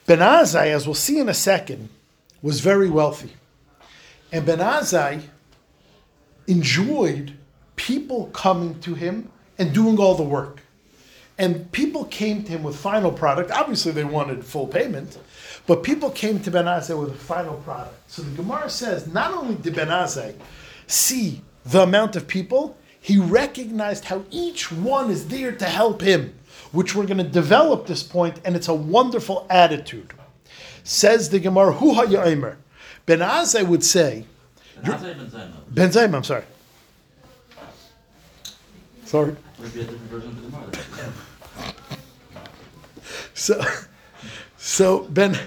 Ben 0.05 0.19
Azai, 0.19 0.67
as 0.67 0.86
we'll 0.86 0.96
see 0.96 1.19
in 1.19 1.29
a 1.29 1.34
second, 1.34 1.89
was 2.41 2.60
very 2.62 2.89
wealthy, 2.89 3.34
and 4.31 4.46
Ben 4.46 4.60
Azai 4.60 5.22
enjoyed 6.48 7.34
people 7.75 8.27
coming 8.27 8.79
to 8.81 8.96
him 8.96 9.31
and 9.58 9.74
doing 9.74 9.98
all 10.00 10.15
the 10.15 10.24
work. 10.24 10.62
And 11.39 11.72
people 11.72 12.03
came 12.05 12.43
to 12.43 12.51
him 12.51 12.63
with 12.63 12.75
final 12.75 13.13
product. 13.13 13.50
Obviously, 13.50 13.93
they 13.93 14.03
wanted 14.03 14.43
full 14.43 14.67
payment, 14.67 15.17
but 15.65 15.84
people 15.84 16.12
came 16.12 16.41
to 16.41 16.51
Ben 16.51 16.65
Azai 16.65 17.00
with 17.00 17.12
a 17.12 17.17
final 17.17 17.55
product. 17.55 18.12
So 18.12 18.22
the 18.22 18.36
Gemara 18.36 18.69
says 18.69 19.08
not 19.08 19.34
only 19.34 19.55
did 19.55 19.74
Ben 19.74 19.88
Azai 19.88 20.36
see 20.86 21.41
the 21.65 21.84
amount 21.84 22.17
of 22.17 22.27
people, 22.27 22.77
he 23.00 23.17
recognized 23.17 24.05
how 24.05 24.25
each 24.29 24.69
one 24.69 25.10
is 25.10 25.29
there 25.29 25.53
to 25.53 25.65
help 25.65 26.01
him, 26.01 26.34
which 26.74 26.93
we're 26.93 27.05
going 27.05 27.19
to 27.19 27.24
develop 27.24 27.88
this 27.88 28.03
point, 28.03 28.41
and 28.43 28.58
it's 28.58 28.67
a 28.67 28.74
wonderful 28.74 29.48
attitude. 29.50 30.13
Says 30.84 31.29
the 31.29 31.39
Gemara, 31.39 31.72
Hu 31.72 31.93
ha'ya'imer. 31.93 32.58
Ben 33.05 33.19
Azai 33.19 33.65
would 33.65 33.86
say, 33.86 34.25
that 34.84 35.01
even? 35.01 35.53
Ben 35.69 36.15
I'm 36.15 36.24
sorry. 36.24 36.43
Sorry. 39.05 39.36
Would 39.60 39.67
it 39.67 39.74
be 39.74 39.81
a 39.81 39.84
different 39.84 40.03
version 40.03 40.29
of 40.29 40.41
the 40.41 40.50
Gemara? 40.50 40.72
then? 40.72 41.13
So, 43.39 43.63
so 44.58 45.00
Ben 45.05 45.39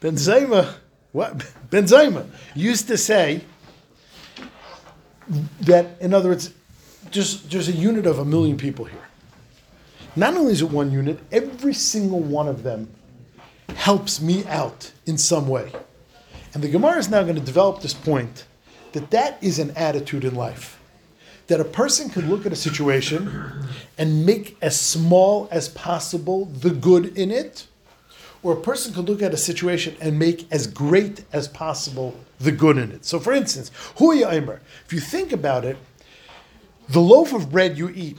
Ben 0.00 0.16
Zoma, 0.16 0.74
what 1.12 1.52
Ben 1.70 1.84
Zoma 1.84 2.26
used 2.56 2.88
to 2.88 2.98
say 2.98 3.42
that, 5.60 5.86
in 6.00 6.12
other 6.12 6.30
words, 6.30 6.52
there's 7.12 7.42
there's 7.42 7.68
a 7.68 7.72
unit 7.72 8.06
of 8.06 8.18
a 8.18 8.24
million 8.24 8.56
people 8.56 8.86
here. 8.86 9.06
Not 10.16 10.34
only 10.36 10.52
is 10.52 10.62
it 10.62 10.70
one 10.70 10.90
unit, 10.90 11.20
every 11.30 11.74
single 11.74 12.20
one 12.20 12.48
of 12.48 12.64
them 12.64 12.88
helps 13.76 14.20
me 14.20 14.44
out 14.46 14.90
in 15.06 15.16
some 15.16 15.46
way. 15.46 15.70
And 16.54 16.62
the 16.62 16.68
Gemara 16.68 16.98
is 16.98 17.08
now 17.08 17.22
going 17.22 17.36
to 17.36 17.40
develop 17.40 17.82
this 17.82 17.94
point 17.94 18.46
that 18.92 19.12
that 19.12 19.38
is 19.40 19.60
an 19.60 19.70
attitude 19.76 20.24
in 20.24 20.34
life. 20.34 20.80
That 21.46 21.60
a 21.60 21.64
person 21.64 22.10
can 22.10 22.28
look 22.28 22.44
at 22.44 22.52
a 22.52 22.56
situation 22.56 23.52
and 23.98 24.26
make 24.26 24.56
as 24.60 24.80
small 24.80 25.48
as 25.50 25.68
possible 25.68 26.46
the 26.46 26.70
good 26.70 27.16
in 27.16 27.30
it, 27.30 27.66
or 28.42 28.52
a 28.52 28.60
person 28.60 28.92
could 28.92 29.08
look 29.08 29.22
at 29.22 29.32
a 29.32 29.36
situation 29.36 29.96
and 30.00 30.18
make 30.18 30.50
as 30.52 30.66
great 30.66 31.24
as 31.32 31.48
possible 31.48 32.18
the 32.38 32.52
good 32.52 32.78
in 32.78 32.92
it. 32.92 33.04
So, 33.04 33.18
for 33.18 33.32
instance, 33.32 33.70
Hu 33.98 34.12
Aimer, 34.12 34.60
if 34.84 34.92
you 34.92 35.00
think 35.00 35.32
about 35.32 35.64
it, 35.64 35.76
the 36.88 37.00
loaf 37.00 37.32
of 37.32 37.50
bread 37.50 37.78
you 37.78 37.90
eat, 37.90 38.18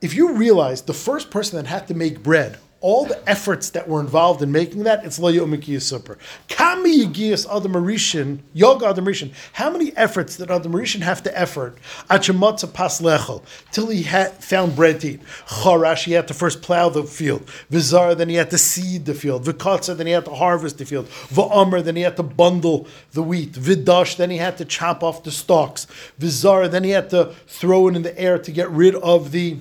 if 0.00 0.14
you 0.14 0.32
realize 0.32 0.82
the 0.82 0.94
first 0.94 1.30
person 1.30 1.56
that 1.56 1.66
had 1.66 1.88
to 1.88 1.94
make 1.94 2.22
bread, 2.22 2.58
all 2.80 3.04
the 3.04 3.28
efforts 3.28 3.70
that 3.70 3.88
were 3.88 4.00
involved 4.00 4.40
in 4.40 4.52
making 4.52 4.84
that, 4.84 5.04
it's 5.04 5.18
Lo 5.18 5.32
Yomikiyas 5.32 5.82
Super. 5.82 6.16
Kami 6.48 7.04
Yigiyas 7.04 7.44
Adam 7.54 7.72
Marishan, 7.72 8.38
Yoga 8.52 8.86
Adam 8.86 9.04
Marishan. 9.04 9.32
How 9.54 9.70
many 9.70 9.96
efforts 9.96 10.36
did 10.36 10.50
Adam 10.50 10.72
Marishan 10.72 11.00
have 11.00 11.22
to 11.24 11.38
effort? 11.38 11.76
Achemotza 12.08 12.72
Pas 12.72 13.00
Lechel, 13.00 13.42
till 13.72 13.88
he 13.88 14.04
had 14.04 14.32
found 14.44 14.76
bread 14.76 15.00
to 15.00 15.08
eat. 15.12 15.20
Charash, 15.46 16.04
he 16.04 16.12
had 16.12 16.28
to 16.28 16.34
first 16.34 16.62
plow 16.62 16.88
the 16.88 17.02
field. 17.02 17.44
Vizar, 17.70 18.16
then 18.16 18.28
he 18.28 18.36
had 18.36 18.50
to 18.50 18.58
seed 18.58 19.06
the 19.06 19.14
field. 19.14 19.44
Vikotza, 19.44 19.96
then 19.96 20.06
he 20.06 20.12
had 20.12 20.24
to 20.26 20.34
harvest 20.34 20.78
the 20.78 20.84
field. 20.84 21.08
Va'omer, 21.08 21.82
then 21.82 21.96
he 21.96 22.02
had 22.02 22.16
to 22.16 22.22
bundle 22.22 22.86
the 23.12 23.22
wheat. 23.22 23.52
Vidash, 23.52 24.16
then 24.16 24.30
he 24.30 24.36
had 24.36 24.56
to 24.58 24.64
chop 24.64 25.02
off 25.02 25.24
the 25.24 25.32
stalks. 25.32 25.86
Vizar, 26.20 26.70
then 26.70 26.84
he 26.84 26.90
had 26.90 27.10
to 27.10 27.34
throw 27.48 27.88
it 27.88 27.96
in 27.96 28.02
the 28.02 28.16
air 28.18 28.38
to 28.38 28.52
get 28.52 28.70
rid 28.70 28.94
of 28.96 29.32
the 29.32 29.56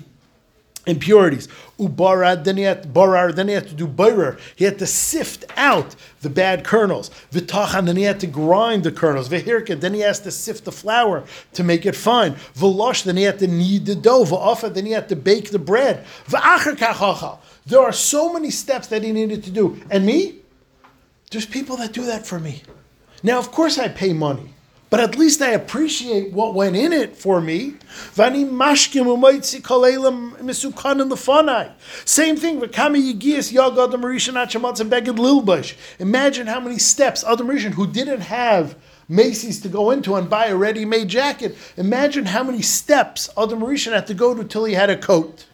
impurities. 0.88 1.48
Ubarad, 1.79 2.44
then 2.44 2.58
he 2.58 2.63
had 2.63 2.84
to, 2.84 2.89
barar, 2.89 3.32
then 3.34 3.48
he 3.48 3.53
had 3.53 3.67
to 3.67 3.75
do 3.75 3.88
bayrar. 3.88 4.39
He 4.56 4.65
had 4.65 4.79
to 4.79 4.88
sift 4.88 5.46
out 5.56 5.96
the 6.22 6.29
bad 6.29 6.63
kernels. 6.63 7.12
Vitachan, 7.32 7.86
then 7.86 7.98
he 7.98 8.03
had 8.03 8.20
to 8.22 8.27
grind 8.27 8.84
the 8.84 8.91
kernels. 8.91 9.29
Vehirka, 9.29 9.79
then 9.79 9.94
he 9.94 10.00
has 10.00 10.20
to 10.22 10.32
sift 10.32 10.65
the 10.65 10.72
flour 10.72 11.24
to 11.53 11.63
make 11.63 11.86
it 11.86 11.96
fine. 11.96 12.34
Velosh, 12.56 13.03
then 13.03 13.17
he 13.17 13.24
had 13.24 13.39
to 13.39 13.48
knead 13.48 13.86
the 13.86 13.96
dough. 13.96 14.25
Va'afa, 14.25 14.74
then 14.74 14.86
he 14.86 14.91
had 14.91 15.10
to 15.10 15.15
bake 15.15 15.51
the 15.51 15.60
bread. 15.60 16.06
Kachachal. 16.27 17.39
There 17.65 17.82
are 17.82 17.91
so 17.91 18.32
many 18.32 18.50
steps 18.50 18.88
that 18.88 19.03
he 19.03 19.12
needed 19.12 19.44
to 19.44 19.51
do. 19.51 19.79
And 19.91 20.06
me? 20.06 20.38
There's 21.32 21.46
people 21.46 21.77
that 21.77 21.91
do 21.91 22.06
that 22.06 22.25
for 22.25 22.39
me. 22.39 22.63
Now, 23.24 23.39
of 23.39 23.51
course, 23.51 23.77
I 23.77 23.89
pay 23.89 24.13
money, 24.13 24.53
but 24.89 25.00
at 25.00 25.17
least 25.17 25.41
I 25.41 25.50
appreciate 25.50 26.32
what 26.32 26.53
went 26.53 26.75
in 26.75 26.94
it 26.94 27.17
for 27.17 27.41
me. 27.41 27.75
Same 32.06 32.38
thing. 32.38 32.62
Imagine 36.00 36.48
how 36.48 36.60
many 36.60 36.77
steps 36.77 37.24
adam 37.24 37.48
rishon 37.48 37.74
who 37.74 37.88
didn't 37.88 38.22
have 38.22 38.75
Macy's 39.10 39.62
to 39.62 39.70
go 39.70 39.91
into 39.91 40.15
and 40.15 40.29
buy 40.29 40.48
a 40.48 40.56
ready-made 40.56 41.08
jacket. 41.08 41.56
Imagine 41.77 42.25
how 42.25 42.44
many 42.44 42.62
steps 42.62 43.29
Adam 43.38 43.62
Rishon 43.62 43.94
had 43.94 44.08
to 44.08 44.13
go 44.13 44.34
to 44.34 44.44
till 44.44 44.65
he 44.65 44.74
had 44.74 44.89
a 44.89 44.98
coat. 44.98 45.46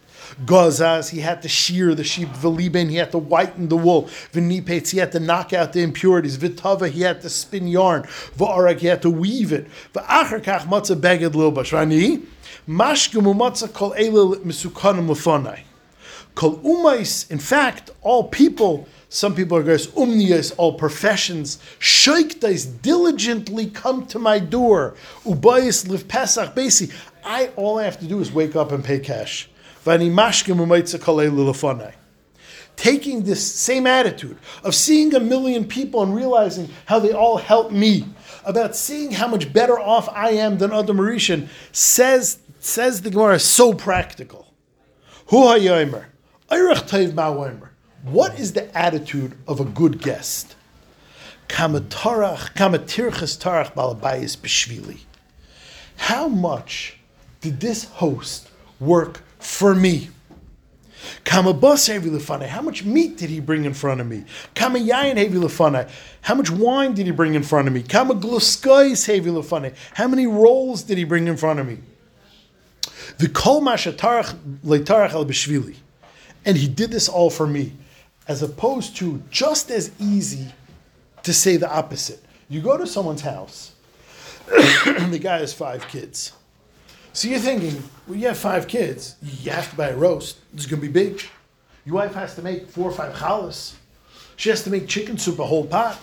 Gazas, 0.46 1.10
he 1.10 1.20
had 1.20 1.42
to 1.42 1.48
shear 1.48 1.94
the 1.96 2.04
sheep. 2.04 2.30
Veliben, 2.30 2.90
he 2.90 2.96
had 2.98 3.12
to 3.12 3.18
whiten 3.18 3.70
the 3.70 3.78
wool. 3.78 4.04
Vinipetz, 4.32 4.90
he 4.90 4.98
had 4.98 5.12
to 5.12 5.20
knock 5.20 5.54
out 5.54 5.74
the 5.74 5.82
impurities. 5.82 6.38
Vitava, 6.38 6.90
he 6.90 7.02
had 7.02 7.22
to 7.22 7.30
spin 7.30 7.68
yarn. 7.68 8.04
Va'arak, 8.38 8.80
he 8.80 8.88
had 8.88 9.02
to 9.02 9.10
weave 9.10 9.52
it. 9.52 9.68
Va'achar 9.94 10.42
kach 10.42 10.62
matzah 10.62 11.00
beged 11.00 11.32
lilbash. 11.32 11.72
Rani, 11.72 12.24
mashgemu 12.68 13.36
matzah 13.36 13.72
kol 13.72 13.92
elil 13.92 14.38
misukanim 14.38 15.08
lefonai. 15.08 15.62
Kol 16.36 16.58
umais, 16.60 17.30
in 17.30 17.38
fact, 17.38 17.92
all 18.02 18.24
people, 18.24 18.88
some 19.10 19.36
people 19.36 19.56
are 19.56 19.64
guys, 19.64 19.86
umniyas, 19.88 20.52
all 20.58 20.74
professions, 20.74 21.60
shaiktais 21.80 22.66
diligently 22.82 23.68
come 23.68 24.08
to 24.08 24.18
my 24.18 24.40
door. 24.40 24.96
Ubayis 25.26 25.88
live 25.88 26.08
Pesach 26.08 26.56
basi. 26.56 26.92
I 27.24 27.52
all 27.56 27.78
I 27.78 27.84
have 27.84 28.00
to 28.00 28.08
do 28.08 28.20
is 28.20 28.32
wake 28.32 28.56
up 28.56 28.72
and 28.72 28.84
pay 28.84 29.00
cash. 29.00 29.48
Taking 32.76 33.24
this 33.24 33.44
same 33.54 33.86
attitude 33.86 34.38
of 34.64 34.74
seeing 34.74 35.14
a 35.14 35.20
million 35.20 35.66
people 35.66 36.02
and 36.02 36.16
realizing 36.16 36.70
how 36.86 37.00
they 37.00 37.12
all 37.12 37.38
help 37.38 37.72
me, 37.72 38.06
about 38.46 38.76
seeing 38.76 39.12
how 39.12 39.28
much 39.28 39.54
better 39.54 39.80
off 39.80 40.10
I 40.10 40.32
am 40.32 40.58
than 40.58 40.72
other 40.72 40.94
Mauritian, 40.94 41.50
says 41.72 42.40
says 42.60 43.02
the 43.02 43.10
Gemara 43.10 43.40
so 43.40 43.74
practical. 43.74 44.54
What 48.04 48.40
is 48.40 48.54
the 48.54 48.76
attitude 48.78 49.38
of 49.48 49.60
a 49.60 49.66
good 49.66 50.02
guest? 50.02 50.56
How 55.98 56.28
much 56.28 56.98
did 57.42 57.60
this 57.60 57.86
host 57.86 58.50
work 58.80 59.24
for 59.44 59.76
me? 59.76 60.10
How 61.26 61.42
much 61.42 62.84
meat 62.84 63.18
did 63.18 63.30
he 63.30 63.40
bring 63.40 63.66
in 63.66 63.74
front 63.74 64.02
of 64.02 64.08
me? 64.08 64.24
How 64.56 64.70
much 64.70 66.52
wine 66.52 66.94
did 66.94 67.06
he 67.06 67.12
bring 67.12 67.34
in 67.34 67.44
front 67.44 67.68
of 67.68 67.74
me? 67.74 67.84
How 69.94 70.08
many 70.08 70.28
rolls 70.28 70.84
did 70.84 70.98
he 70.98 71.04
bring 71.04 71.28
in 71.28 71.38
front 71.38 71.60
of 71.60 71.68
me? 71.68 71.78
The 73.18 73.30
kol 73.30 73.62
mashatarach 73.62 74.60
leitarach 74.66 75.12
al 75.12 75.26
b'shvili. 75.26 75.76
And 76.46 76.58
he 76.58 76.68
did 76.68 76.92
this 76.92 77.08
all 77.08 77.30
for 77.30 77.48
me. 77.48 77.74
As 78.28 78.42
opposed 78.42 78.96
to 78.98 79.22
just 79.30 79.70
as 79.72 79.92
easy 80.00 80.48
to 81.24 81.34
say 81.34 81.58
the 81.58 81.70
opposite. 81.70 82.24
You 82.50 82.62
go 82.62 82.78
to 82.78 82.88
someone's 82.88 83.22
house, 83.22 83.74
the 84.48 85.20
guy 85.22 85.40
has 85.40 85.54
five 85.54 85.88
kids. 85.88 86.34
So 87.16 87.28
you're 87.28 87.38
thinking, 87.38 87.84
well, 88.08 88.18
you 88.18 88.28
have 88.28 88.38
five 88.38 88.68
kids, 88.68 89.18
you 89.22 89.52
have 89.52 89.70
to 89.70 89.76
buy 89.76 89.90
a 89.90 89.96
roast. 89.96 90.40
It's 90.56 90.66
going 90.66 90.82
to 90.82 90.88
be 90.88 90.92
big. 90.92 91.22
Your 91.86 91.96
wife 91.96 92.16
has 92.16 92.34
to 92.36 92.42
make 92.42 92.68
four 92.68 92.90
or 92.90 92.92
five 92.92 93.14
challahs. 93.16 93.76
She 94.36 94.50
has 94.50 94.64
to 94.64 94.72
make 94.72 94.88
chicken 94.88 95.20
soup 95.20 95.38
a 95.38 95.46
whole 95.46 95.66
pot. 95.66 96.00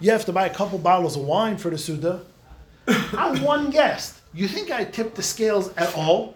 You 0.00 0.10
have 0.12 0.24
to 0.24 0.32
buy 0.32 0.46
a 0.46 0.54
couple 0.54 0.78
bottles 0.78 1.14
of 1.14 1.24
wine 1.24 1.58
for 1.58 1.68
the 1.68 1.76
Suda. 1.76 2.22
I'm 2.88 3.42
one 3.42 3.70
guest. 3.70 4.20
You 4.32 4.48
think 4.48 4.70
I 4.70 4.84
tip 4.84 5.14
the 5.14 5.22
scales 5.22 5.74
at 5.76 5.94
all? 5.94 6.34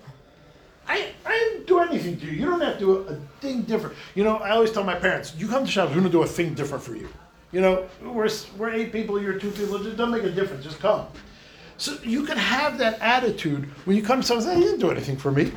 I, 0.86 1.12
I 1.24 1.30
didn't 1.30 1.66
do 1.66 1.78
anything 1.78 2.20
to 2.20 2.26
you. 2.26 2.32
You 2.32 2.44
don't 2.44 2.60
have 2.60 2.74
to 2.74 2.78
do 2.78 2.98
a, 2.98 3.00
a 3.12 3.16
thing 3.40 3.62
different. 3.62 3.96
You 4.14 4.24
know, 4.24 4.36
I 4.36 4.50
always 4.50 4.70
tell 4.70 4.84
my 4.84 4.96
parents, 4.96 5.34
you 5.34 5.48
come 5.48 5.64
to 5.64 5.70
shop, 5.70 5.88
we're 5.88 5.94
going 5.94 6.06
to 6.06 6.12
do 6.12 6.22
a 6.22 6.26
thing 6.26 6.52
different 6.52 6.84
for 6.84 6.94
you. 6.94 7.08
You 7.52 7.62
know, 7.62 7.88
we're, 8.02 8.28
we're 8.58 8.70
eight 8.70 8.92
people, 8.92 9.20
you're 9.20 9.38
two 9.38 9.50
people. 9.50 9.76
It 9.86 9.96
doesn't 9.96 10.10
make 10.10 10.24
a 10.24 10.30
difference. 10.30 10.62
Just 10.62 10.78
come. 10.78 11.06
So 11.80 11.96
you 12.04 12.26
can 12.26 12.36
have 12.36 12.76
that 12.78 13.00
attitude 13.00 13.64
when 13.86 13.96
you 13.96 14.02
come 14.02 14.20
to 14.20 14.26
someone 14.26 14.46
and 14.46 14.54
say, 14.54 14.60
you 14.60 14.66
didn't 14.66 14.80
do 14.80 14.90
anything 14.90 15.16
for 15.16 15.32
me. 15.32 15.50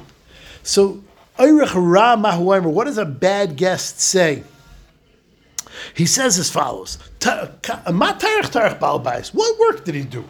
So, 0.63 1.03
what 1.37 2.85
does 2.85 2.97
a 2.97 3.03
bad 3.05 3.57
guest 3.57 3.99
say? 3.99 4.43
He 5.93 6.05
says 6.05 6.39
as 6.39 6.49
follows 6.49 6.97
"Ta- 7.19 7.49
ka- 7.61 7.91
"Ma 7.91 8.13
tarech 8.13 8.51
tarech 8.51 8.79
baal 8.79 9.03
bayis." 9.03 9.33
What 9.33 9.59
work 9.59 9.83
did 9.83 9.95
he 9.95 10.03
do? 10.03 10.23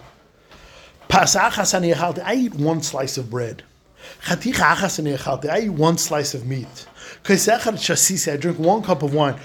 I 1.12 2.36
eat 2.36 2.56
one 2.56 2.82
slice 2.82 3.18
of 3.20 3.30
bread. 3.30 3.62
I 4.28 4.36
eat 4.46 5.70
one 5.70 5.98
slice 6.00 6.34
of 6.34 6.48
meat. 6.48 6.88
I 7.26 8.38
drink 8.38 8.60
one 8.60 8.84
cup 8.84 9.02
of 9.02 9.14
wine. 9.14 9.40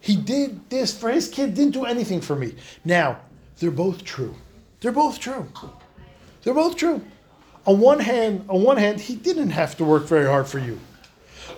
He 0.00 0.16
did 0.16 0.70
this 0.70 0.96
for 0.96 1.10
his 1.10 1.28
kid, 1.28 1.54
didn't 1.54 1.72
do 1.72 1.84
anything 1.84 2.20
for 2.20 2.36
me. 2.36 2.54
Now, 2.84 3.18
they're 3.58 3.70
both 3.70 4.04
true. 4.04 4.34
They're 4.80 4.92
both 4.92 5.18
true. 5.18 5.48
They're 6.42 6.54
both 6.54 6.76
true. 6.76 7.04
On 7.66 7.80
one 7.80 7.98
hand, 7.98 8.44
on 8.48 8.62
one 8.62 8.76
hand, 8.76 9.00
he 9.00 9.16
didn't 9.16 9.50
have 9.50 9.76
to 9.78 9.84
work 9.84 10.04
very 10.04 10.26
hard 10.26 10.46
for 10.46 10.58
you. 10.58 10.78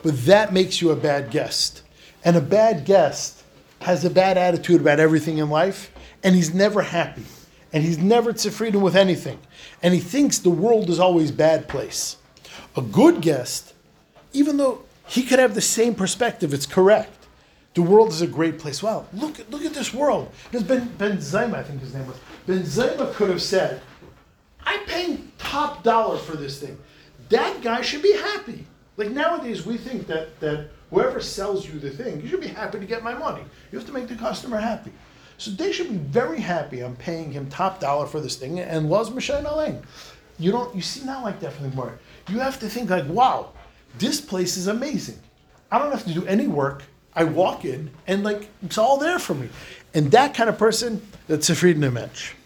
But 0.02 0.24
that 0.24 0.52
makes 0.52 0.80
you 0.80 0.90
a 0.90 0.96
bad 0.96 1.30
guest. 1.30 1.82
And 2.24 2.36
a 2.36 2.40
bad 2.40 2.84
guest 2.84 3.42
has 3.82 4.04
a 4.04 4.10
bad 4.10 4.38
attitude 4.38 4.80
about 4.80 4.98
everything 4.98 5.38
in 5.38 5.50
life, 5.50 5.90
and 6.22 6.34
he's 6.34 6.54
never 6.54 6.82
happy. 6.82 7.24
And 7.72 7.84
he's 7.84 7.98
never 7.98 8.32
to 8.32 8.50
freedom 8.50 8.82
with 8.82 8.96
anything. 8.96 9.38
And 9.82 9.94
he 9.94 10.00
thinks 10.00 10.38
the 10.38 10.50
world 10.50 10.90
is 10.90 10.98
always 10.98 11.30
bad 11.30 11.68
place. 11.68 12.16
A 12.76 12.82
good 12.82 13.20
guest, 13.20 13.74
even 14.32 14.56
though 14.56 14.82
he 15.06 15.22
could 15.22 15.38
have 15.38 15.54
the 15.54 15.60
same 15.60 15.94
perspective, 15.94 16.52
it's 16.52 16.66
correct. 16.66 17.26
The 17.74 17.82
world 17.82 18.08
is 18.10 18.22
a 18.22 18.26
great 18.26 18.58
place. 18.58 18.82
Wow, 18.82 19.06
look, 19.12 19.38
look 19.50 19.64
at 19.64 19.74
this 19.74 19.94
world. 19.94 20.32
Because 20.50 20.66
Ben, 20.66 20.88
ben 20.98 21.18
Zoma, 21.18 21.54
I 21.54 21.62
think 21.62 21.80
his 21.80 21.94
name 21.94 22.06
was, 22.06 22.16
Ben 22.46 22.62
Zoma 22.62 23.12
could 23.14 23.30
have 23.30 23.42
said, 23.42 23.80
I'm 24.64 24.84
paying 24.86 25.30
top 25.38 25.82
dollar 25.82 26.18
for 26.18 26.36
this 26.36 26.60
thing. 26.60 26.76
That 27.28 27.62
guy 27.62 27.80
should 27.82 28.02
be 28.02 28.12
happy. 28.12 28.66
Like 28.96 29.10
nowadays, 29.10 29.64
we 29.64 29.78
think 29.78 30.06
that 30.08 30.38
that 30.40 30.68
whoever 30.90 31.20
sells 31.20 31.66
you 31.66 31.78
the 31.78 31.90
thing, 31.90 32.20
you 32.20 32.28
should 32.28 32.40
be 32.40 32.48
happy 32.48 32.78
to 32.80 32.86
get 32.86 33.02
my 33.02 33.14
money. 33.14 33.42
You 33.70 33.78
have 33.78 33.86
to 33.86 33.94
make 33.94 34.08
the 34.08 34.16
customer 34.16 34.58
happy. 34.58 34.92
So 35.40 35.50
they 35.52 35.72
should 35.72 35.88
be 35.88 35.96
very 35.96 36.38
happy. 36.38 36.82
I'm 36.82 36.94
paying 36.96 37.32
him 37.32 37.48
top 37.48 37.80
dollar 37.80 38.04
for 38.04 38.20
this 38.20 38.36
thing, 38.36 38.60
and 38.60 38.90
Laz 38.90 39.08
Mishain 39.08 39.50
Alain. 39.50 39.80
You 40.38 40.52
don't. 40.52 40.76
You 40.76 40.82
see, 40.82 41.02
not 41.06 41.24
like 41.24 41.40
that 41.40 41.54
for 41.54 41.62
the 41.62 41.70
more. 41.70 41.98
You 42.28 42.40
have 42.40 42.60
to 42.60 42.68
think 42.68 42.90
like, 42.90 43.08
wow, 43.08 43.48
this 43.96 44.20
place 44.20 44.58
is 44.58 44.66
amazing. 44.66 45.18
I 45.72 45.78
don't 45.78 45.92
have 45.92 46.04
to 46.04 46.12
do 46.12 46.26
any 46.26 46.46
work. 46.46 46.82
I 47.14 47.24
walk 47.24 47.64
in, 47.64 47.90
and 48.06 48.22
like 48.22 48.50
it's 48.62 48.76
all 48.76 48.98
there 48.98 49.18
for 49.18 49.32
me. 49.32 49.48
And 49.94 50.10
that 50.10 50.34
kind 50.34 50.50
of 50.50 50.58
person, 50.58 51.00
that's 51.26 51.48
a 51.48 51.54
freedom 51.54 51.94
match. 51.94 52.36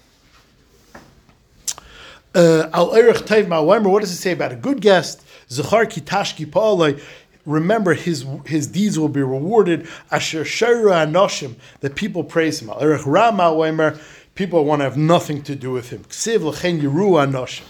Uh, 2.33 2.69
Al 2.73 2.91
what 2.93 4.01
does 4.03 4.13
it 4.13 4.17
say 4.17 4.31
about 4.31 4.53
a 4.53 4.57
good 4.57 4.81
guest? 4.81 5.21
Zachar 5.51 5.87
Kitashki 5.87 6.47
Pa'alai, 6.47 7.03
remember 7.47 7.95
his 7.95 8.25
his 8.47 8.67
deeds 8.67 8.99
will 8.99 9.09
be 9.09 9.23
rewarded. 9.23 9.87
Asher 10.11 10.45
Shara 10.45 11.07
Anoshim, 11.07 11.57
that 11.81 11.95
people 11.95 12.25
praise 12.25 12.61
him. 12.61 12.71
Al 12.71 12.81
Erech 12.81 13.07
Ra 13.07 13.31
Ma'awaimer, 13.31 14.01
people 14.35 14.65
want 14.65 14.81
to 14.81 14.85
have 14.85 14.97
nothing 14.97 15.43
to 15.43 15.55
do 15.55 15.71
with 15.71 15.91
him. 15.91 16.05
Ksiv 16.05 16.43
L'chen 16.43 16.81
Yeru 16.81 17.25
Anoshim. 17.27 17.65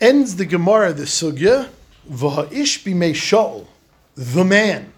Ends 0.00 0.36
the 0.36 0.44
Gemara, 0.44 0.92
the 0.92 1.04
Sugya, 1.04 1.68
V'ha'ish 2.10 2.82
b'mei 2.82 3.12
Shaul, 3.12 3.66
the 4.14 4.44
man. 4.44 4.92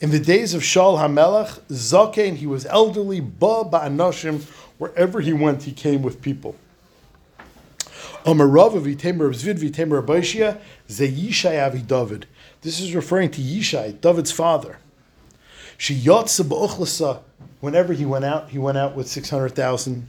In 0.00 0.10
the 0.10 0.18
days 0.18 0.52
of 0.52 0.62
Shaul 0.62 0.98
HaMelech, 0.98 1.60
Zaken, 1.70 2.36
he 2.36 2.46
was 2.46 2.66
elderly, 2.66 3.20
ba 3.20 3.64
ba'anoshim, 3.64 4.42
wherever 4.78 5.20
he 5.20 5.32
went, 5.32 5.62
he 5.62 5.72
came 5.72 6.02
with 6.02 6.20
people. 6.20 6.56
Amarav 8.24 8.72
v'temer 8.72 9.26
of 9.26 9.34
Zvid 9.34 9.58
v'temer 9.58 9.98
of 9.98 10.06
Baishia, 10.06 10.58
ze 10.90 11.10
Yishai 11.10 11.64
avi 11.64 11.80
David. 11.80 12.26
This 12.62 12.80
is 12.80 12.94
referring 12.94 13.30
to 13.32 13.42
Yishai, 13.42 14.00
David's 14.00 14.32
father. 14.32 14.78
She 15.76 15.94
yotza 15.94 16.42
ba'ochlasa, 16.44 17.20
whenever 17.60 17.92
he 17.92 18.06
went 18.06 18.24
out, 18.24 18.48
he 18.50 18.58
went 18.58 18.78
out 18.78 18.96
with 18.96 19.08
600,000. 19.08 20.08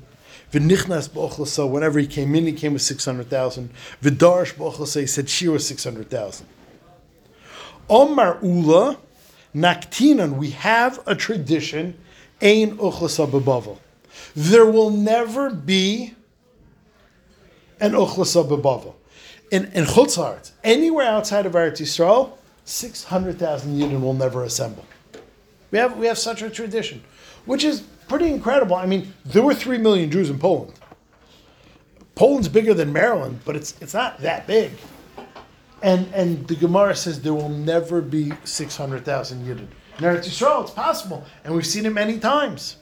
V'nichnas 0.54 1.10
ba'ochlasa, 1.10 1.69
whenever 1.69 1.99
he 1.99 2.08
came 2.08 2.34
in, 2.36 2.45
he 2.45 2.54
came 2.54 2.73
with 2.73 2.84
600,000. 2.84 3.69
V'darsh 4.01 4.54
ba'ochlasa, 4.54 5.01
he 5.01 5.08
said 5.08 5.28
she 5.28 5.49
was 5.49 5.67
600,000. 5.67 6.47
Omar 7.89 8.39
Ula, 8.41 8.97
Naktinan, 9.54 10.38
we 10.38 10.51
have 10.51 11.01
a 11.06 11.15
tradition, 11.15 11.97
Ein 12.41 12.78
Uchlasa 12.78 13.28
Bebavel. 13.30 13.78
There 14.36 14.65
will 14.65 14.89
never 14.89 15.49
be 15.49 16.13
an 17.80 17.92
Uchlasa 17.92 18.48
Bebavel. 18.48 18.94
In, 19.52 19.66
in 19.74 19.86
Chutz 19.86 20.18
La'aretz, 20.18 20.52
anywhere 20.64 21.08
outside 21.08 21.46
of 21.46 21.54
Eretz 21.54 21.80
Yisrael, 21.80 22.32
600,000 22.66 23.80
Yidden 23.80 24.02
will 24.02 24.14
never 24.14 24.44
assemble. 24.44 24.86
We 25.72 25.78
have, 25.78 25.98
we 25.98 26.08
have 26.08 26.18
such 26.18 26.42
a 26.42 26.50
tradition, 26.50 27.04
which 27.46 27.64
is 27.64 27.82
pretty 28.08 28.28
incredible. 28.28 28.76
I 28.76 28.86
mean, 28.86 29.14
there 29.26 29.44
were 29.44 29.54
3 29.54 29.78
million 29.78 30.10
Jews 30.10 30.30
in 30.30 30.40
Poland. 30.40 30.74
Poland's 32.16 32.48
bigger 32.48 32.74
than 32.74 32.94
Maryland, 32.94 33.42
but 33.46 33.56
it's, 33.56 33.76
it's 33.82 33.94
not 33.94 34.20
that 34.20 34.48
big. 34.48 34.72
And 35.82 36.08
and 36.16 36.48
the 36.48 36.56
Gemara 36.56 36.96
says 36.96 37.22
there 37.22 37.34
will 37.34 37.50
never 37.50 38.02
be 38.02 38.32
six 38.44 38.76
hundred 38.76 39.06
thousand 39.06 39.46
yidden. 39.46 39.68
In 40.00 40.04
Eretz 40.04 40.26
Yisrael, 40.26 40.64
it's 40.64 40.72
possible, 40.72 41.24
and 41.44 41.54
we've 41.54 41.66
seen 41.66 41.86
it 41.86 41.92
many 41.92 42.18
times. 42.18 42.78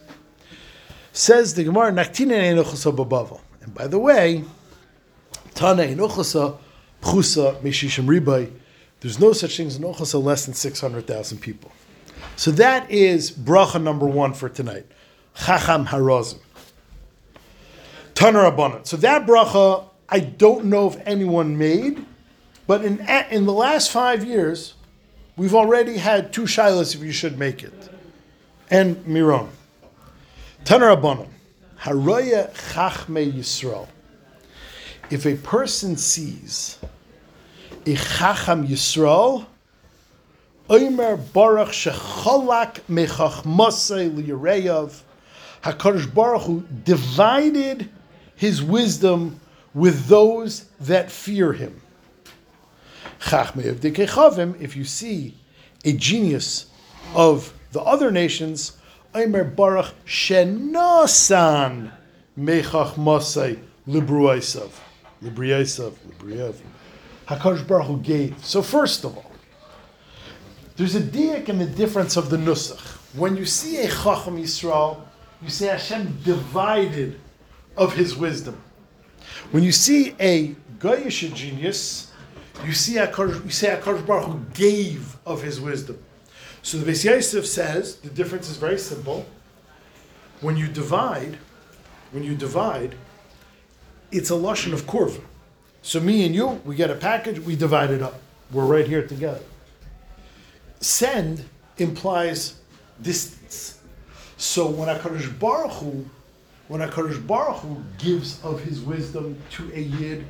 Says 1.11 1.53
the 1.53 1.63
Gemara. 1.63 1.89
And 1.89 3.73
by 3.73 3.87
the 3.87 3.99
way, 3.99 4.43
Tana 5.53 5.83
enuchasa 5.83 6.57
pchusa 7.01 7.61
meshishim 7.61 8.05
ribay. 8.05 8.51
There's 8.99 9.19
no 9.19 9.33
such 9.33 9.57
thing 9.57 9.67
as 9.67 9.75
an 9.75 9.83
ochasa 9.83 10.21
less 10.23 10.45
than 10.45 10.53
six 10.53 10.79
hundred 10.79 11.07
thousand 11.07 11.39
people. 11.39 11.71
So 12.35 12.51
that 12.51 12.89
is 12.89 13.31
bracha 13.31 13.81
number 13.81 14.05
one 14.05 14.33
for 14.33 14.49
tonight. 14.49 14.85
Chacham 15.35 15.87
harazim. 15.87 16.39
Tana 18.15 18.39
rabbanon. 18.39 18.85
So 18.85 18.97
that 18.97 19.25
bracha, 19.25 19.85
I 20.09 20.19
don't 20.19 20.65
know 20.65 20.87
if 20.87 20.97
anyone 21.05 21.57
made. 21.57 22.05
But 22.65 22.85
in, 22.85 23.05
in 23.29 23.45
the 23.45 23.51
last 23.51 23.91
five 23.91 24.23
years, 24.23 24.73
we've 25.35 25.53
already 25.53 25.97
had 25.97 26.31
two 26.31 26.43
shilas 26.43 26.95
if 26.95 27.01
you 27.01 27.11
should 27.11 27.37
make 27.37 27.61
it. 27.61 27.73
And 28.69 29.05
Miron. 29.05 29.49
Tanar 30.63 30.95
Rabbanon. 30.95 31.27
Haroya 31.81 32.53
Chachme 32.53 33.33
Yisrael. 33.33 33.87
If 35.13 35.27
a 35.27 35.35
person 35.35 35.95
sees 35.95 36.79
a 37.85 37.93
Chacham 37.93 38.67
Yisrael, 38.67 39.45
Omer 40.67 41.17
Baruch 41.17 41.67
Shecholak 41.69 42.79
Mechachmasei 42.89 44.09
Liyareyav, 44.11 45.01
HaKadosh 45.65 46.11
Baruch 46.11 46.41
Hu 46.41 46.65
divided 46.83 47.91
his 48.35 48.63
wisdom 48.63 49.39
with 49.75 50.07
those 50.07 50.65
that 50.79 51.11
fear 51.11 51.53
him. 51.53 51.79
If 53.31 54.75
you 54.75 54.83
see 54.83 55.37
a 55.85 55.93
genius 55.93 56.65
of 57.13 57.53
the 57.71 57.81
other 57.81 58.09
nations, 58.09 58.79
Omer 59.13 59.43
Baruch 59.43 59.93
Shenosan 60.07 61.91
Mechach 62.35 62.97
Masai 62.97 63.59
Libriaisav, 65.23 65.93
Libriev. 66.07 66.55
HaKadosh 67.27 67.67
Baruch 67.67 67.87
Hu 67.87 67.97
gave. 67.99 68.45
So 68.45 68.61
first 68.61 69.03
of 69.03 69.17
all, 69.17 69.31
there's 70.75 70.95
a 70.95 71.01
diak 71.01 71.49
in 71.49 71.59
the 71.59 71.65
difference 71.65 72.17
of 72.17 72.29
the 72.29 72.37
nusach. 72.37 72.79
When 73.15 73.37
you 73.37 73.45
see 73.45 73.77
a 73.77 73.87
Chacham 73.87 74.37
Yisrael, 74.37 75.01
you 75.41 75.49
say 75.49 75.67
Hashem 75.67 76.19
divided 76.23 77.19
of 77.77 77.93
his 77.93 78.15
wisdom. 78.15 78.61
When 79.51 79.63
you 79.63 79.71
see 79.71 80.15
a 80.19 80.55
Goyish 80.79 81.33
genius, 81.33 82.11
you 82.65 82.73
see 82.73 82.95
HaKadosh, 82.95 83.43
you 83.45 83.51
say 83.51 83.79
Baruch 83.83 84.25
Hu 84.25 84.39
gave 84.53 85.15
of 85.25 85.41
his 85.41 85.61
wisdom. 85.61 86.03
So 86.61 86.77
the 86.77 86.91
Beis 86.91 87.03
Yosef 87.03 87.45
says 87.45 87.97
the 87.97 88.09
difference 88.09 88.49
is 88.49 88.57
very 88.57 88.79
simple. 88.79 89.25
When 90.41 90.57
you 90.57 90.67
divide, 90.67 91.37
when 92.11 92.23
you 92.23 92.35
divide, 92.35 92.95
it's 94.13 94.29
a 94.29 94.33
lashon 94.33 94.73
of 94.73 94.85
kurva. 94.85 95.21
So 95.81 95.99
me 95.99 96.25
and 96.25 96.33
you, 96.33 96.61
we 96.63 96.75
get 96.75 96.89
a 96.89 96.95
package, 96.95 97.39
we 97.39 97.55
divide 97.55 97.91
it 97.91 98.01
up. 98.01 98.21
We're 98.51 98.65
right 98.65 98.87
here 98.87 99.05
together. 99.05 99.41
Send 100.79 101.43
implies 101.77 102.59
distance. 103.01 103.79
So 104.37 104.69
when 104.69 104.87
Hakadosh 104.87 105.37
Baruch 105.39 105.71
Hu, 105.71 106.05
when 106.67 106.81
Hakadosh 106.81 107.25
Baruch 107.25 107.57
Hu 107.57 107.83
gives 107.97 108.41
of 108.43 108.63
His 108.63 108.81
wisdom 108.81 109.37
to 109.51 109.71
a 109.73 109.79
yid, 109.79 110.25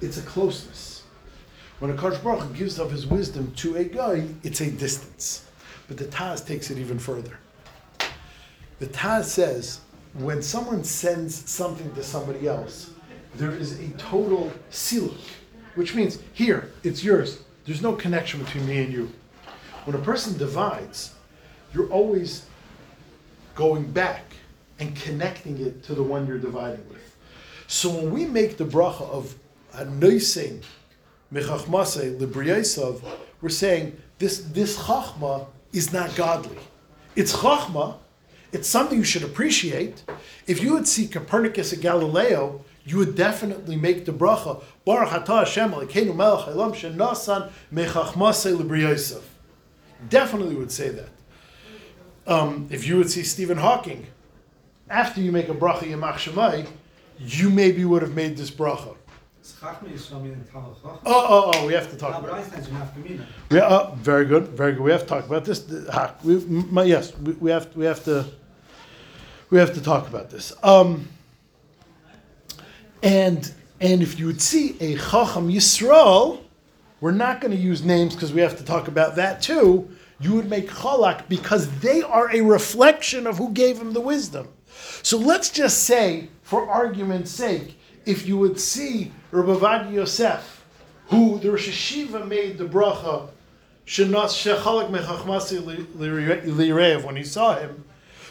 it's 0.00 0.18
a 0.18 0.22
closeness. 0.22 1.04
When 1.78 1.96
Hakadosh 1.96 2.22
Baruch 2.22 2.42
Hu 2.42 2.54
gives 2.54 2.78
of 2.78 2.90
His 2.90 3.06
wisdom 3.06 3.52
to 3.56 3.76
a 3.76 3.84
guy, 3.84 4.26
it's 4.42 4.60
a 4.60 4.70
distance. 4.70 5.46
But 5.86 5.96
the 5.96 6.06
Taz 6.06 6.44
takes 6.44 6.70
it 6.70 6.78
even 6.78 6.98
further. 6.98 7.38
The 8.80 8.86
Taz 8.88 9.24
says 9.24 9.80
when 10.14 10.42
someone 10.42 10.82
sends 10.82 11.48
something 11.48 11.94
to 11.94 12.02
somebody 12.02 12.48
else, 12.48 12.90
there 13.38 13.52
is 13.52 13.78
a 13.80 13.88
total 13.98 14.52
siluk, 14.70 15.18
which 15.74 15.94
means 15.94 16.18
here 16.32 16.72
it's 16.82 17.02
yours. 17.04 17.42
There's 17.64 17.82
no 17.82 17.94
connection 17.94 18.42
between 18.42 18.66
me 18.66 18.78
and 18.78 18.92
you. 18.92 19.12
When 19.84 19.96
a 19.96 20.00
person 20.00 20.36
divides, 20.38 21.14
you're 21.72 21.90
always 21.90 22.46
going 23.54 23.90
back 23.90 24.24
and 24.78 24.94
connecting 24.96 25.60
it 25.60 25.82
to 25.84 25.94
the 25.94 26.02
one 26.02 26.26
you're 26.26 26.38
dividing 26.38 26.86
with. 26.88 27.16
So 27.66 27.90
when 27.90 28.12
we 28.12 28.24
make 28.26 28.56
the 28.56 28.64
bracha 28.64 29.02
of 29.02 29.34
anoising 29.72 30.62
mechachmase 31.32 32.18
libriyasav, 32.18 33.02
we're 33.40 33.48
saying 33.48 34.00
this 34.18 34.38
this 34.38 34.78
chachma 34.78 35.46
is 35.72 35.92
not 35.92 36.14
godly. 36.14 36.58
It's 37.16 37.34
chachma. 37.34 37.96
It's 38.52 38.68
something 38.68 38.98
you 38.98 39.04
should 39.04 39.24
appreciate. 39.24 40.04
If 40.46 40.62
you 40.62 40.72
would 40.74 40.86
see 40.86 41.08
Copernicus 41.08 41.72
and 41.72 41.82
Galileo, 41.82 42.64
you 42.86 42.98
would 42.98 43.16
definitely 43.16 43.76
make 43.76 44.04
the 44.04 44.12
bracha 44.12 44.62
Baruch 44.84 45.10
Atah 45.10 45.40
Hashem 45.40 45.72
Elokeinu 45.72 46.14
Melech 46.14 46.46
Haolam 46.46 46.72
Shenasan 46.72 47.50
Mechachmase 47.72 48.56
Libriyasav. 48.56 49.22
Definitely 50.08 50.54
would 50.54 50.70
say 50.70 50.90
that. 50.90 51.08
Um, 52.26 52.68
if 52.70 52.86
you 52.86 52.96
would 52.96 53.10
see 53.10 53.24
Stephen 53.24 53.58
Hawking, 53.58 54.06
after 54.88 55.20
you 55.20 55.32
make 55.32 55.48
a 55.48 55.54
bracha 55.54 55.82
Yamach 55.82 56.14
Shemai, 56.14 56.66
you 57.18 57.50
maybe 57.50 57.84
would 57.84 58.02
have 58.02 58.14
made 58.14 58.36
this 58.36 58.50
bracha. 58.50 58.96
Chachma 59.42 59.88
Yisrael 59.88 60.22
meaning 60.22 60.44
Talmud 60.52 60.76
Chacham. 60.76 60.98
Oh, 61.06 61.26
oh, 61.28 61.52
oh, 61.54 61.66
we 61.66 61.72
have 61.72 61.90
to 61.90 61.96
talk 61.96 62.22
about 62.22 62.38
it. 62.38 62.42
Einstein's 62.42 62.68
an 62.68 62.76
Afkamina. 62.76 63.26
Yeah, 63.50 63.60
uh, 63.60 63.94
very 63.96 64.26
good, 64.26 64.48
very 64.48 64.72
good. 64.72 64.82
We 64.82 64.90
have 64.92 65.02
to 65.02 65.06
talk 65.08 65.24
about 65.24 65.44
this. 65.44 65.66
We, 66.22 66.84
yes, 66.84 67.16
we, 67.18 67.32
we 67.32 67.50
have 67.50 67.74
we 67.76 67.84
have 67.84 68.04
to 68.04 68.26
we 69.50 69.58
have 69.58 69.72
to 69.74 69.80
talk 69.80 70.08
about 70.08 70.30
this. 70.30 70.52
Um, 70.62 71.08
and 73.02 73.52
and 73.80 74.02
if 74.02 74.18
you 74.18 74.26
would 74.26 74.40
see 74.40 74.76
a 74.80 74.96
Chacham 74.96 75.50
Yisrael, 75.50 76.40
we're 77.00 77.10
not 77.10 77.40
going 77.40 77.54
to 77.54 77.60
use 77.60 77.84
names 77.84 78.14
because 78.14 78.32
we 78.32 78.40
have 78.40 78.56
to 78.56 78.64
talk 78.64 78.88
about 78.88 79.16
that 79.16 79.42
too. 79.42 79.90
You 80.18 80.34
would 80.34 80.48
make 80.48 80.70
Chalak 80.70 81.28
because 81.28 81.68
they 81.80 82.02
are 82.02 82.34
a 82.34 82.40
reflection 82.40 83.26
of 83.26 83.36
who 83.36 83.52
gave 83.52 83.78
him 83.78 83.92
the 83.92 84.00
wisdom. 84.00 84.48
So 85.02 85.18
let's 85.18 85.50
just 85.50 85.84
say, 85.84 86.28
for 86.42 86.68
argument's 86.70 87.30
sake, 87.30 87.78
if 88.06 88.26
you 88.26 88.38
would 88.38 88.58
see 88.58 89.12
Rabbi 89.30 89.90
Yosef, 89.90 90.64
who 91.08 91.38
the 91.38 91.50
Rosh 91.50 91.68
Hashiva 91.68 92.26
made 92.26 92.56
the 92.56 92.64
bracha, 92.64 93.28
Shechalak 93.86 94.90
Mechachmasi 94.90 95.86
Lirev, 95.96 97.04
when 97.04 97.16
he 97.16 97.22
saw 97.22 97.58
him. 97.58 97.84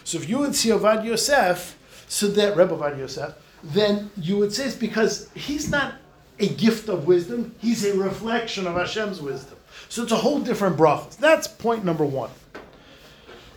So 0.04 0.18
if 0.18 0.28
you 0.28 0.40
would 0.40 0.56
see 0.56 0.70
Avad 0.70 1.06
Yosef, 1.06 1.78
so 2.08 2.28
that 2.28 2.58
Rebbe 2.58 2.76
Avad 2.76 2.98
Yosef, 2.98 3.34
then 3.66 4.12
you 4.18 4.38
would 4.38 4.54
say 4.54 4.66
it's 4.66 4.76
because 4.76 5.30
he's 5.34 5.70
not 5.70 5.96
a 6.40 6.48
gift 6.50 6.90
of 6.90 7.08
wisdom, 7.08 7.56
he's 7.60 7.86
a 7.86 7.98
reflection 7.98 8.68
of 8.68 8.76
Hashem's 8.76 9.22
wisdom. 9.22 9.58
So 9.90 10.04
it's 10.04 10.12
a 10.12 10.18
whole 10.18 10.40
different 10.40 10.78
bracha. 10.78 11.18
That's 11.18 11.48
point 11.48 11.84
number 11.84 12.06
one. 12.06 12.30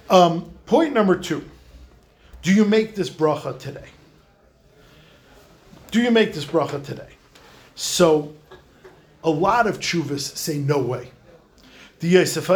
Um, 0.08 0.50
point 0.66 0.94
number 0.94 1.16
two. 1.16 1.44
Do 2.42 2.54
you 2.54 2.64
make 2.64 2.94
this 2.94 3.10
bracha 3.10 3.58
today? 3.58 3.88
Do 5.90 6.00
you 6.02 6.10
make 6.10 6.32
this 6.32 6.44
bracha 6.44 6.84
today? 6.84 7.08
So, 7.74 8.34
a 9.24 9.30
lot 9.30 9.66
of 9.66 9.80
chuvas 9.80 10.36
say 10.36 10.58
no 10.58 10.78
way. 10.78 11.10
The 12.00 12.08
Yosef 12.08 12.46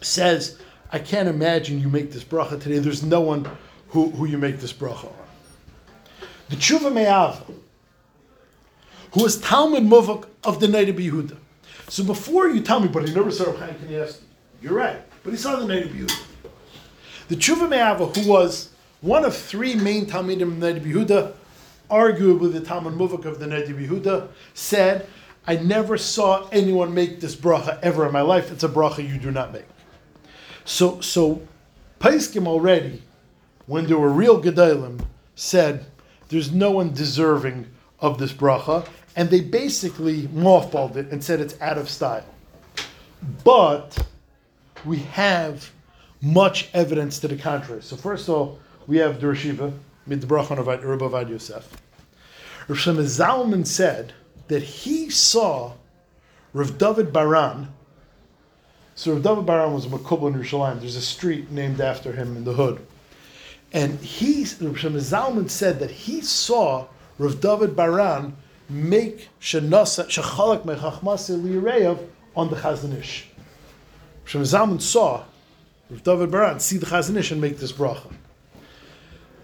says, 0.00 0.58
I 0.92 0.98
can't 0.98 1.28
imagine 1.28 1.80
you 1.80 1.88
make 1.88 2.12
this 2.12 2.24
bracha 2.24 2.60
today. 2.60 2.78
There's 2.78 3.02
no 3.02 3.20
one 3.20 3.48
who, 3.88 4.10
who 4.10 4.26
you 4.26 4.38
make 4.38 4.60
this 4.60 4.72
bracha 4.72 5.06
on. 5.06 5.25
The 6.48 6.56
Tshuva 6.56 6.92
Me'av, 6.92 7.44
who 9.12 9.22
was 9.22 9.40
Talmud 9.40 9.82
Muvak 9.82 10.26
of 10.44 10.60
the 10.60 10.66
Noda 10.66 10.96
BiYehuda. 10.96 11.36
So 11.88 12.04
before 12.04 12.48
you 12.48 12.60
tell 12.60 12.80
me, 12.80 12.88
but 12.88 13.08
he 13.08 13.14
never 13.14 13.30
saw 13.30 13.46
Kanievsky, 13.46 14.20
you're 14.62 14.74
right, 14.74 15.00
but 15.24 15.30
he 15.30 15.36
saw 15.36 15.56
the 15.56 15.66
Noda 15.66 15.88
BiYehuda. 15.88 16.22
The 17.28 17.36
Tshuva 17.36 17.68
Me'ava, 17.68 18.06
who 18.06 18.28
was 18.28 18.70
one 19.00 19.24
of 19.24 19.36
three 19.36 19.74
main 19.74 20.06
Talmidim 20.06 20.42
of 20.42 20.60
the 20.60 20.72
Noda 20.72 20.80
BiYehuda, 20.80 21.32
arguably 21.90 22.52
the 22.52 22.60
Talmud 22.60 22.94
Muvak 22.94 23.24
of 23.24 23.40
the 23.40 23.46
Noda 23.46 23.68
BiYehuda, 23.68 24.28
said, 24.54 25.08
I 25.48 25.56
never 25.56 25.96
saw 25.96 26.48
anyone 26.50 26.94
make 26.94 27.20
this 27.20 27.34
bracha 27.36 27.78
ever 27.82 28.06
in 28.06 28.12
my 28.12 28.20
life. 28.20 28.50
It's 28.50 28.64
a 28.64 28.68
bracha 28.68 29.08
you 29.08 29.18
do 29.18 29.30
not 29.30 29.52
make. 29.52 29.66
So, 30.64 31.00
so 31.00 31.42
Paiskim 32.00 32.46
already, 32.46 33.02
when 33.66 33.86
there 33.86 33.98
were 33.98 34.10
real 34.10 34.42
Gedalim, 34.42 35.04
said, 35.36 35.86
there's 36.28 36.52
no 36.52 36.70
one 36.70 36.92
deserving 36.92 37.66
of 38.00 38.18
this 38.18 38.32
bracha, 38.32 38.86
and 39.14 39.30
they 39.30 39.40
basically 39.40 40.22
mothballed 40.28 40.96
it 40.96 41.10
and 41.10 41.22
said 41.22 41.40
it's 41.40 41.60
out 41.60 41.78
of 41.78 41.88
style. 41.88 42.24
But 43.44 44.06
we 44.84 44.98
have 44.98 45.70
much 46.20 46.68
evidence 46.74 47.18
to 47.20 47.28
the 47.28 47.36
contrary. 47.36 47.82
So 47.82 47.96
first 47.96 48.28
of 48.28 48.34
all, 48.34 48.58
we 48.86 48.98
have 48.98 49.20
the 49.20 49.26
Rashiva, 49.26 49.72
mid 50.06 50.20
the 50.20 50.26
bracha 50.26 50.58
of 50.58 50.66
Rabbi 50.66 51.22
Yosef. 51.22 51.68
Rav 52.68 52.78
Zalman 52.78 53.66
said 53.66 54.12
that 54.48 54.62
he 54.62 55.10
saw 55.10 55.72
Rav 56.52 56.78
David 56.78 57.12
Baran. 57.12 57.68
So 58.94 59.12
Rav 59.12 59.22
David 59.22 59.46
Baran 59.46 59.72
was 59.72 59.86
a 59.86 59.88
Makubal 59.88 60.32
in 60.32 60.40
Yerushalayim. 60.40 60.80
There's 60.80 60.96
a 60.96 61.00
street 61.00 61.50
named 61.50 61.80
after 61.80 62.12
him 62.12 62.36
in 62.36 62.44
the 62.44 62.52
hood. 62.52 62.84
And 63.72 63.98
he, 64.00 64.42
Zalman 64.42 65.50
said 65.50 65.80
that 65.80 65.90
he 65.90 66.20
saw 66.20 66.86
Rav 67.18 67.40
David 67.40 67.76
Baran 67.76 68.36
make 68.68 69.28
shenasa 69.40 70.06
shechalak 70.06 70.64
mechachmase 70.64 71.38
liyireyav 71.40 71.98
on 72.34 72.50
the 72.50 72.56
Chazon 72.56 72.98
Ish. 72.98 73.26
Rav 74.32 74.44
Zalman 74.44 74.80
saw 74.80 75.24
Rav 75.90 76.02
David 76.02 76.30
Baran 76.30 76.60
see 76.60 76.78
the 76.78 76.86
Chazon 76.86 77.16
Ish 77.16 77.30
and 77.32 77.40
make 77.40 77.58
this 77.58 77.72
bracha. 77.72 78.12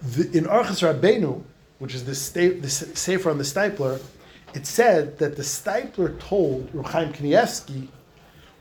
The, 0.02 0.36
in 0.36 0.44
Orchos 0.44 0.82
Rabbeinu, 0.82 1.42
which 1.78 1.94
is 1.94 2.04
the, 2.04 2.14
sta- 2.14 2.60
the 2.60 3.30
on 3.30 3.38
the 3.38 3.44
Steipler, 3.44 4.00
it 4.54 4.66
said 4.66 5.18
that 5.18 5.36
the 5.36 5.42
Steipler 5.42 6.18
told 6.20 6.68
Reb 6.72 6.86
Chaim 6.86 7.12
Kanievsky 7.12 7.88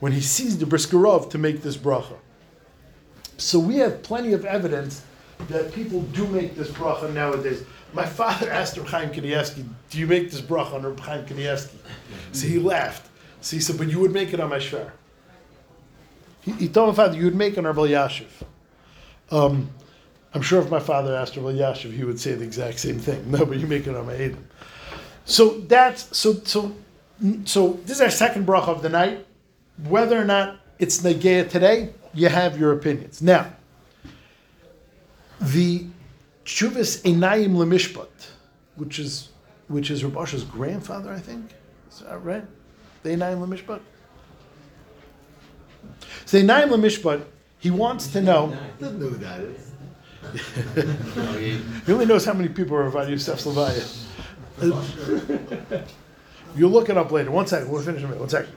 when 0.00 0.12
he 0.12 0.20
sees 0.20 0.58
the 0.58 0.66
Brisker 0.66 0.98
Rav 0.98 1.28
to 1.28 1.38
make 1.38 1.62
this 1.62 1.76
bracha. 1.76 2.16
So 3.36 3.58
we 3.58 3.76
have 3.76 4.02
plenty 4.02 4.32
of 4.32 4.44
evidence 4.44 5.02
that 5.48 5.72
people 5.72 6.02
do 6.02 6.26
make 6.26 6.54
this 6.54 6.68
bracha 6.68 7.12
nowadays. 7.12 7.64
My 7.92 8.06
father 8.06 8.50
asked 8.60 8.76
Reb 8.76 8.86
Chaim 8.86 9.10
Kanievsky, 9.10 9.64
"Do 9.90 9.98
you 9.98 10.06
make 10.06 10.30
this 10.30 10.40
bracha 10.40 10.74
on 10.74 10.82
Reb 10.82 11.00
Chaim 11.00 11.24
Kanievsky?" 11.26 11.76
So 12.32 12.46
he 12.46 12.58
laughed. 12.58 13.08
So 13.40 13.56
he 13.56 13.62
said, 13.62 13.78
"But 13.78 13.88
you 13.88 14.00
would 14.00 14.12
make 14.12 14.32
it 14.32 14.40
on 14.40 14.50
my 14.50 14.58
shvar." 14.58 14.90
He, 16.42 16.52
he 16.52 16.68
told 16.68 16.90
my 16.90 16.94
father, 16.94 17.16
"You 17.16 17.24
would 17.24 17.34
make 17.34 17.54
it 17.54 17.58
on 17.58 17.64
Rabbi 17.64 17.88
Yashiv." 17.88 18.28
Um, 19.30 19.70
I'm 20.34 20.42
sure 20.42 20.60
if 20.60 20.70
my 20.70 20.80
father 20.80 21.14
asked 21.14 21.36
Rabbi 21.36 21.52
Yashiv, 21.52 21.92
he 21.92 22.04
would 22.04 22.18
say 22.18 22.34
the 22.34 22.44
exact 22.44 22.78
same 22.78 22.98
thing. 22.98 23.22
No, 23.30 23.44
but 23.44 23.58
you 23.58 23.66
make 23.66 23.86
it 23.86 23.94
on 23.94 24.06
my 24.06 24.14
Edom. 24.14 24.46
So 25.24 25.58
that's 25.60 26.16
so 26.16 26.34
so 26.44 26.74
so. 27.44 27.74
This 27.84 27.96
is 27.96 28.00
our 28.00 28.10
second 28.10 28.46
bracha 28.46 28.68
of 28.68 28.82
the 28.82 28.88
night. 28.88 29.26
Whether 29.88 30.20
or 30.20 30.24
not 30.24 30.60
it's 30.78 31.02
negea 31.02 31.48
today, 31.48 31.90
you 32.14 32.28
have 32.28 32.58
your 32.58 32.72
opinions. 32.72 33.22
Now, 33.22 33.52
the 35.42 35.86
Chuvas 36.44 37.02
Einayim 37.02 37.52
Lemishpat, 37.52 38.08
which 38.76 38.98
is 38.98 39.28
which 39.68 39.90
is 39.90 40.04
Rav 40.04 40.16
Asher's 40.16 40.44
grandfather, 40.44 41.12
I 41.12 41.18
think. 41.18 41.50
Is 41.90 42.00
that 42.00 42.22
right? 42.22 42.44
The 43.02 43.10
Einayim 43.10 43.46
Lemishpat. 43.46 43.80
So 46.26 46.38
the 46.38 46.44
Einayim 46.44 46.68
Lemishpat, 46.68 47.24
he 47.58 47.70
wants 47.70 48.08
to 48.08 48.20
know. 48.20 48.56
Doesn't 48.78 49.00
know 49.00 49.08
who 49.08 49.16
that 49.18 49.40
is. 49.40 49.68
He 51.86 51.92
only 51.92 52.06
knows 52.06 52.24
how 52.24 52.32
many 52.32 52.48
people 52.48 52.76
are 52.76 52.86
invited 52.86 53.06
to 53.06 53.12
Yosef 53.12 53.40
Slavaya. 53.40 53.84
You'll 56.54 56.70
look 56.70 56.88
it 56.88 56.96
up 56.96 57.10
later. 57.10 57.32
One 57.32 57.46
second. 57.48 57.68
We'll 57.70 57.82
finish 57.82 58.02
in 58.02 58.06
a 58.06 58.08
minute. 58.08 58.20
One 58.20 58.28
second. 58.28 58.54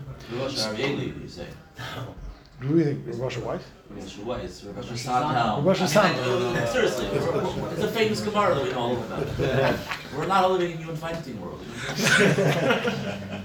Rosh 2.61 2.67
Hashanah, 2.67 2.67
you 2.67 2.67
say. 2.67 2.67
Do 2.67 2.73
we 2.73 2.83
think 2.83 3.05
Rav 3.07 3.31
Asher 3.31 3.41
wife? 3.41 3.71
Rosh 3.89 4.17
what? 4.17 4.39
It's 4.41 4.63
Rosh 4.63 5.05
Hashanah. 5.05 5.63
Rosh 5.63 6.71
Seriously, 6.71 7.05
it's 7.07 7.83
a 7.83 7.87
famous 7.89 8.21
Gemara 8.21 8.55
that 8.55 8.63
we 8.63 8.71
know 8.71 8.79
all 8.79 8.97
about. 8.97 9.79
We're 10.17 10.27
not 10.27 10.51
living 10.51 10.71
in 10.71 10.77
human 10.77 10.95
fighting 10.95 11.39
world. 11.41 11.61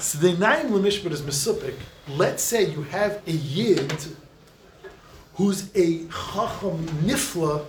So 0.00 0.18
the 0.18 0.28
Einayim 0.28 0.70
Lemishpat 0.70 1.10
is 1.10 1.22
Mesupik. 1.22 1.74
Let's 2.06 2.40
say 2.40 2.70
you 2.70 2.82
have 2.84 3.20
a 3.26 3.32
Yid 3.32 3.92
who's 5.34 5.74
a 5.74 6.06
Chacham 6.06 6.86
Nifla 7.02 7.64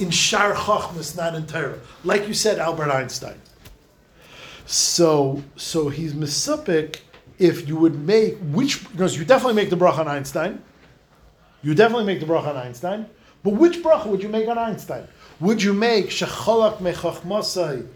in 0.00 0.10
Shar 0.10 0.54
Chachmas, 0.54 1.16
not 1.16 1.36
in 1.36 1.46
Torah. 1.46 1.78
Like 2.02 2.26
you 2.26 2.34
said, 2.34 2.58
Albert 2.58 2.90
Einstein. 2.90 3.40
So, 4.66 5.40
so 5.54 5.88
he's 5.88 6.14
Mesupik 6.14 6.98
if 7.38 7.68
you 7.68 7.76
would 7.76 7.98
make, 8.06 8.36
which, 8.52 8.88
because 8.90 9.16
you 9.18 9.24
definitely 9.24 9.54
make 9.54 9.70
the 9.70 9.76
bracha 9.76 9.98
on 9.98 10.08
Einstein. 10.08 10.62
You 11.62 11.74
definitely 11.74 12.06
make 12.06 12.20
the 12.20 12.26
bracha 12.26 12.48
on 12.48 12.56
Einstein. 12.56 13.06
But 13.42 13.54
which 13.54 13.82
bracha 13.82 14.06
would 14.06 14.22
you 14.22 14.28
make 14.28 14.48
on 14.48 14.58
Einstein? 14.58 15.06
Would 15.40 15.62
you 15.62 15.72
make 15.72 16.06
Shechalak 16.06 16.78
Mechachmasai 16.78 17.86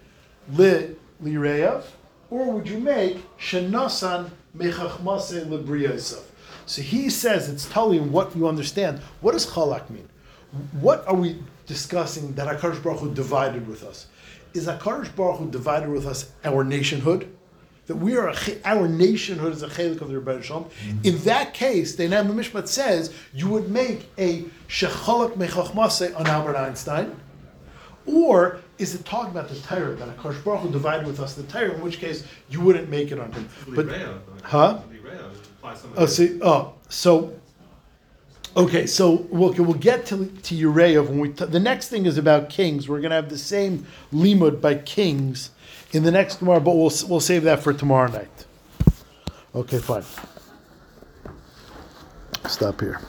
li 0.52 0.96
Lireyav? 1.22 1.84
Or 2.30 2.52
would 2.52 2.68
you 2.68 2.78
make 2.78 3.18
Shenasan 3.38 4.30
Mechachmasai 4.56 5.46
Libriyasav? 5.46 6.22
So 6.66 6.82
he 6.82 7.10
says 7.10 7.48
it's 7.48 7.66
telling 7.66 8.12
what 8.12 8.36
you 8.36 8.46
understand. 8.46 9.00
What 9.20 9.32
does 9.32 9.46
Chalak 9.46 9.90
mean? 9.90 10.08
What 10.80 11.06
are 11.08 11.14
we 11.14 11.42
discussing 11.66 12.34
that 12.34 12.46
HaKadosh 12.46 12.82
Baruch 12.82 13.00
Hu 13.00 13.14
divided 13.14 13.66
with 13.66 13.82
us? 13.82 14.06
Is 14.54 14.66
HaKadosh 14.66 15.14
Baruch 15.16 15.38
Hu 15.38 15.50
divided 15.50 15.88
with 15.88 16.06
us 16.06 16.30
our 16.44 16.62
nationhood? 16.62 17.32
That 17.90 17.96
we 17.96 18.16
are 18.16 18.28
a, 18.28 18.36
our 18.64 18.86
nationhood 18.86 19.52
is 19.52 19.64
a 19.64 19.66
chelik 19.66 20.00
of 20.00 20.06
the 20.06 20.20
Rebbe 20.20 20.40
Shalom. 20.40 20.66
Mm-hmm. 20.66 20.98
In 21.02 21.18
that 21.24 21.52
case, 21.52 21.96
the 21.96 22.06
Name 22.06 22.26
Mishpat 22.26 22.68
says 22.68 23.12
you 23.34 23.48
would 23.48 23.68
make 23.68 24.08
a 24.16 24.44
shechalak 24.68 25.32
mechachmase 25.32 26.16
on 26.16 26.28
Albert 26.28 26.56
Einstein, 26.56 27.16
or 28.06 28.60
is 28.78 28.94
it 28.94 29.04
talking 29.04 29.32
about 29.32 29.48
the 29.48 29.56
Torah 29.56 29.96
that 29.96 30.16
Akash 30.16 30.42
Baruch 30.44 30.60
Hu 30.60 30.70
divided 30.70 31.04
with 31.04 31.18
us 31.18 31.34
the 31.34 31.42
Torah? 31.42 31.74
In 31.74 31.80
which 31.80 31.98
case 31.98 32.24
you 32.48 32.60
wouldn't 32.60 32.88
make 32.88 33.10
it 33.10 33.18
on 33.18 33.32
him. 33.32 33.48
But 33.70 33.86
Lireya, 33.86 34.20
huh? 34.44 34.80
Lireya, 34.88 35.34
apply 35.58 35.74
some 35.74 35.90
of 35.90 35.98
Oh, 35.98 36.06
see, 36.06 36.38
oh, 36.42 36.74
so 36.88 37.34
okay, 38.56 38.86
so 38.86 39.26
we'll, 39.30 39.52
we'll 39.54 39.74
get 39.74 40.06
to 40.06 40.26
to 40.26 40.54
Ureyev 40.54 41.08
when 41.08 41.18
we. 41.18 41.30
T- 41.30 41.44
the 41.44 41.58
next 41.58 41.88
thing 41.88 42.06
is 42.06 42.18
about 42.18 42.50
kings. 42.50 42.88
We're 42.88 43.00
going 43.00 43.10
to 43.10 43.16
have 43.16 43.30
the 43.30 43.38
same 43.38 43.84
limud 44.12 44.60
by 44.60 44.76
kings 44.76 45.50
in 45.92 46.02
the 46.02 46.10
next 46.10 46.36
tomorrow, 46.36 46.60
but 46.60 46.74
we'll 46.74 46.92
we'll 47.08 47.20
save 47.20 47.44
that 47.44 47.62
for 47.62 47.72
tomorrow 47.72 48.10
night. 48.10 48.46
Okay, 49.54 49.78
fine. 49.78 50.04
Stop 52.46 52.80
here. 52.80 53.00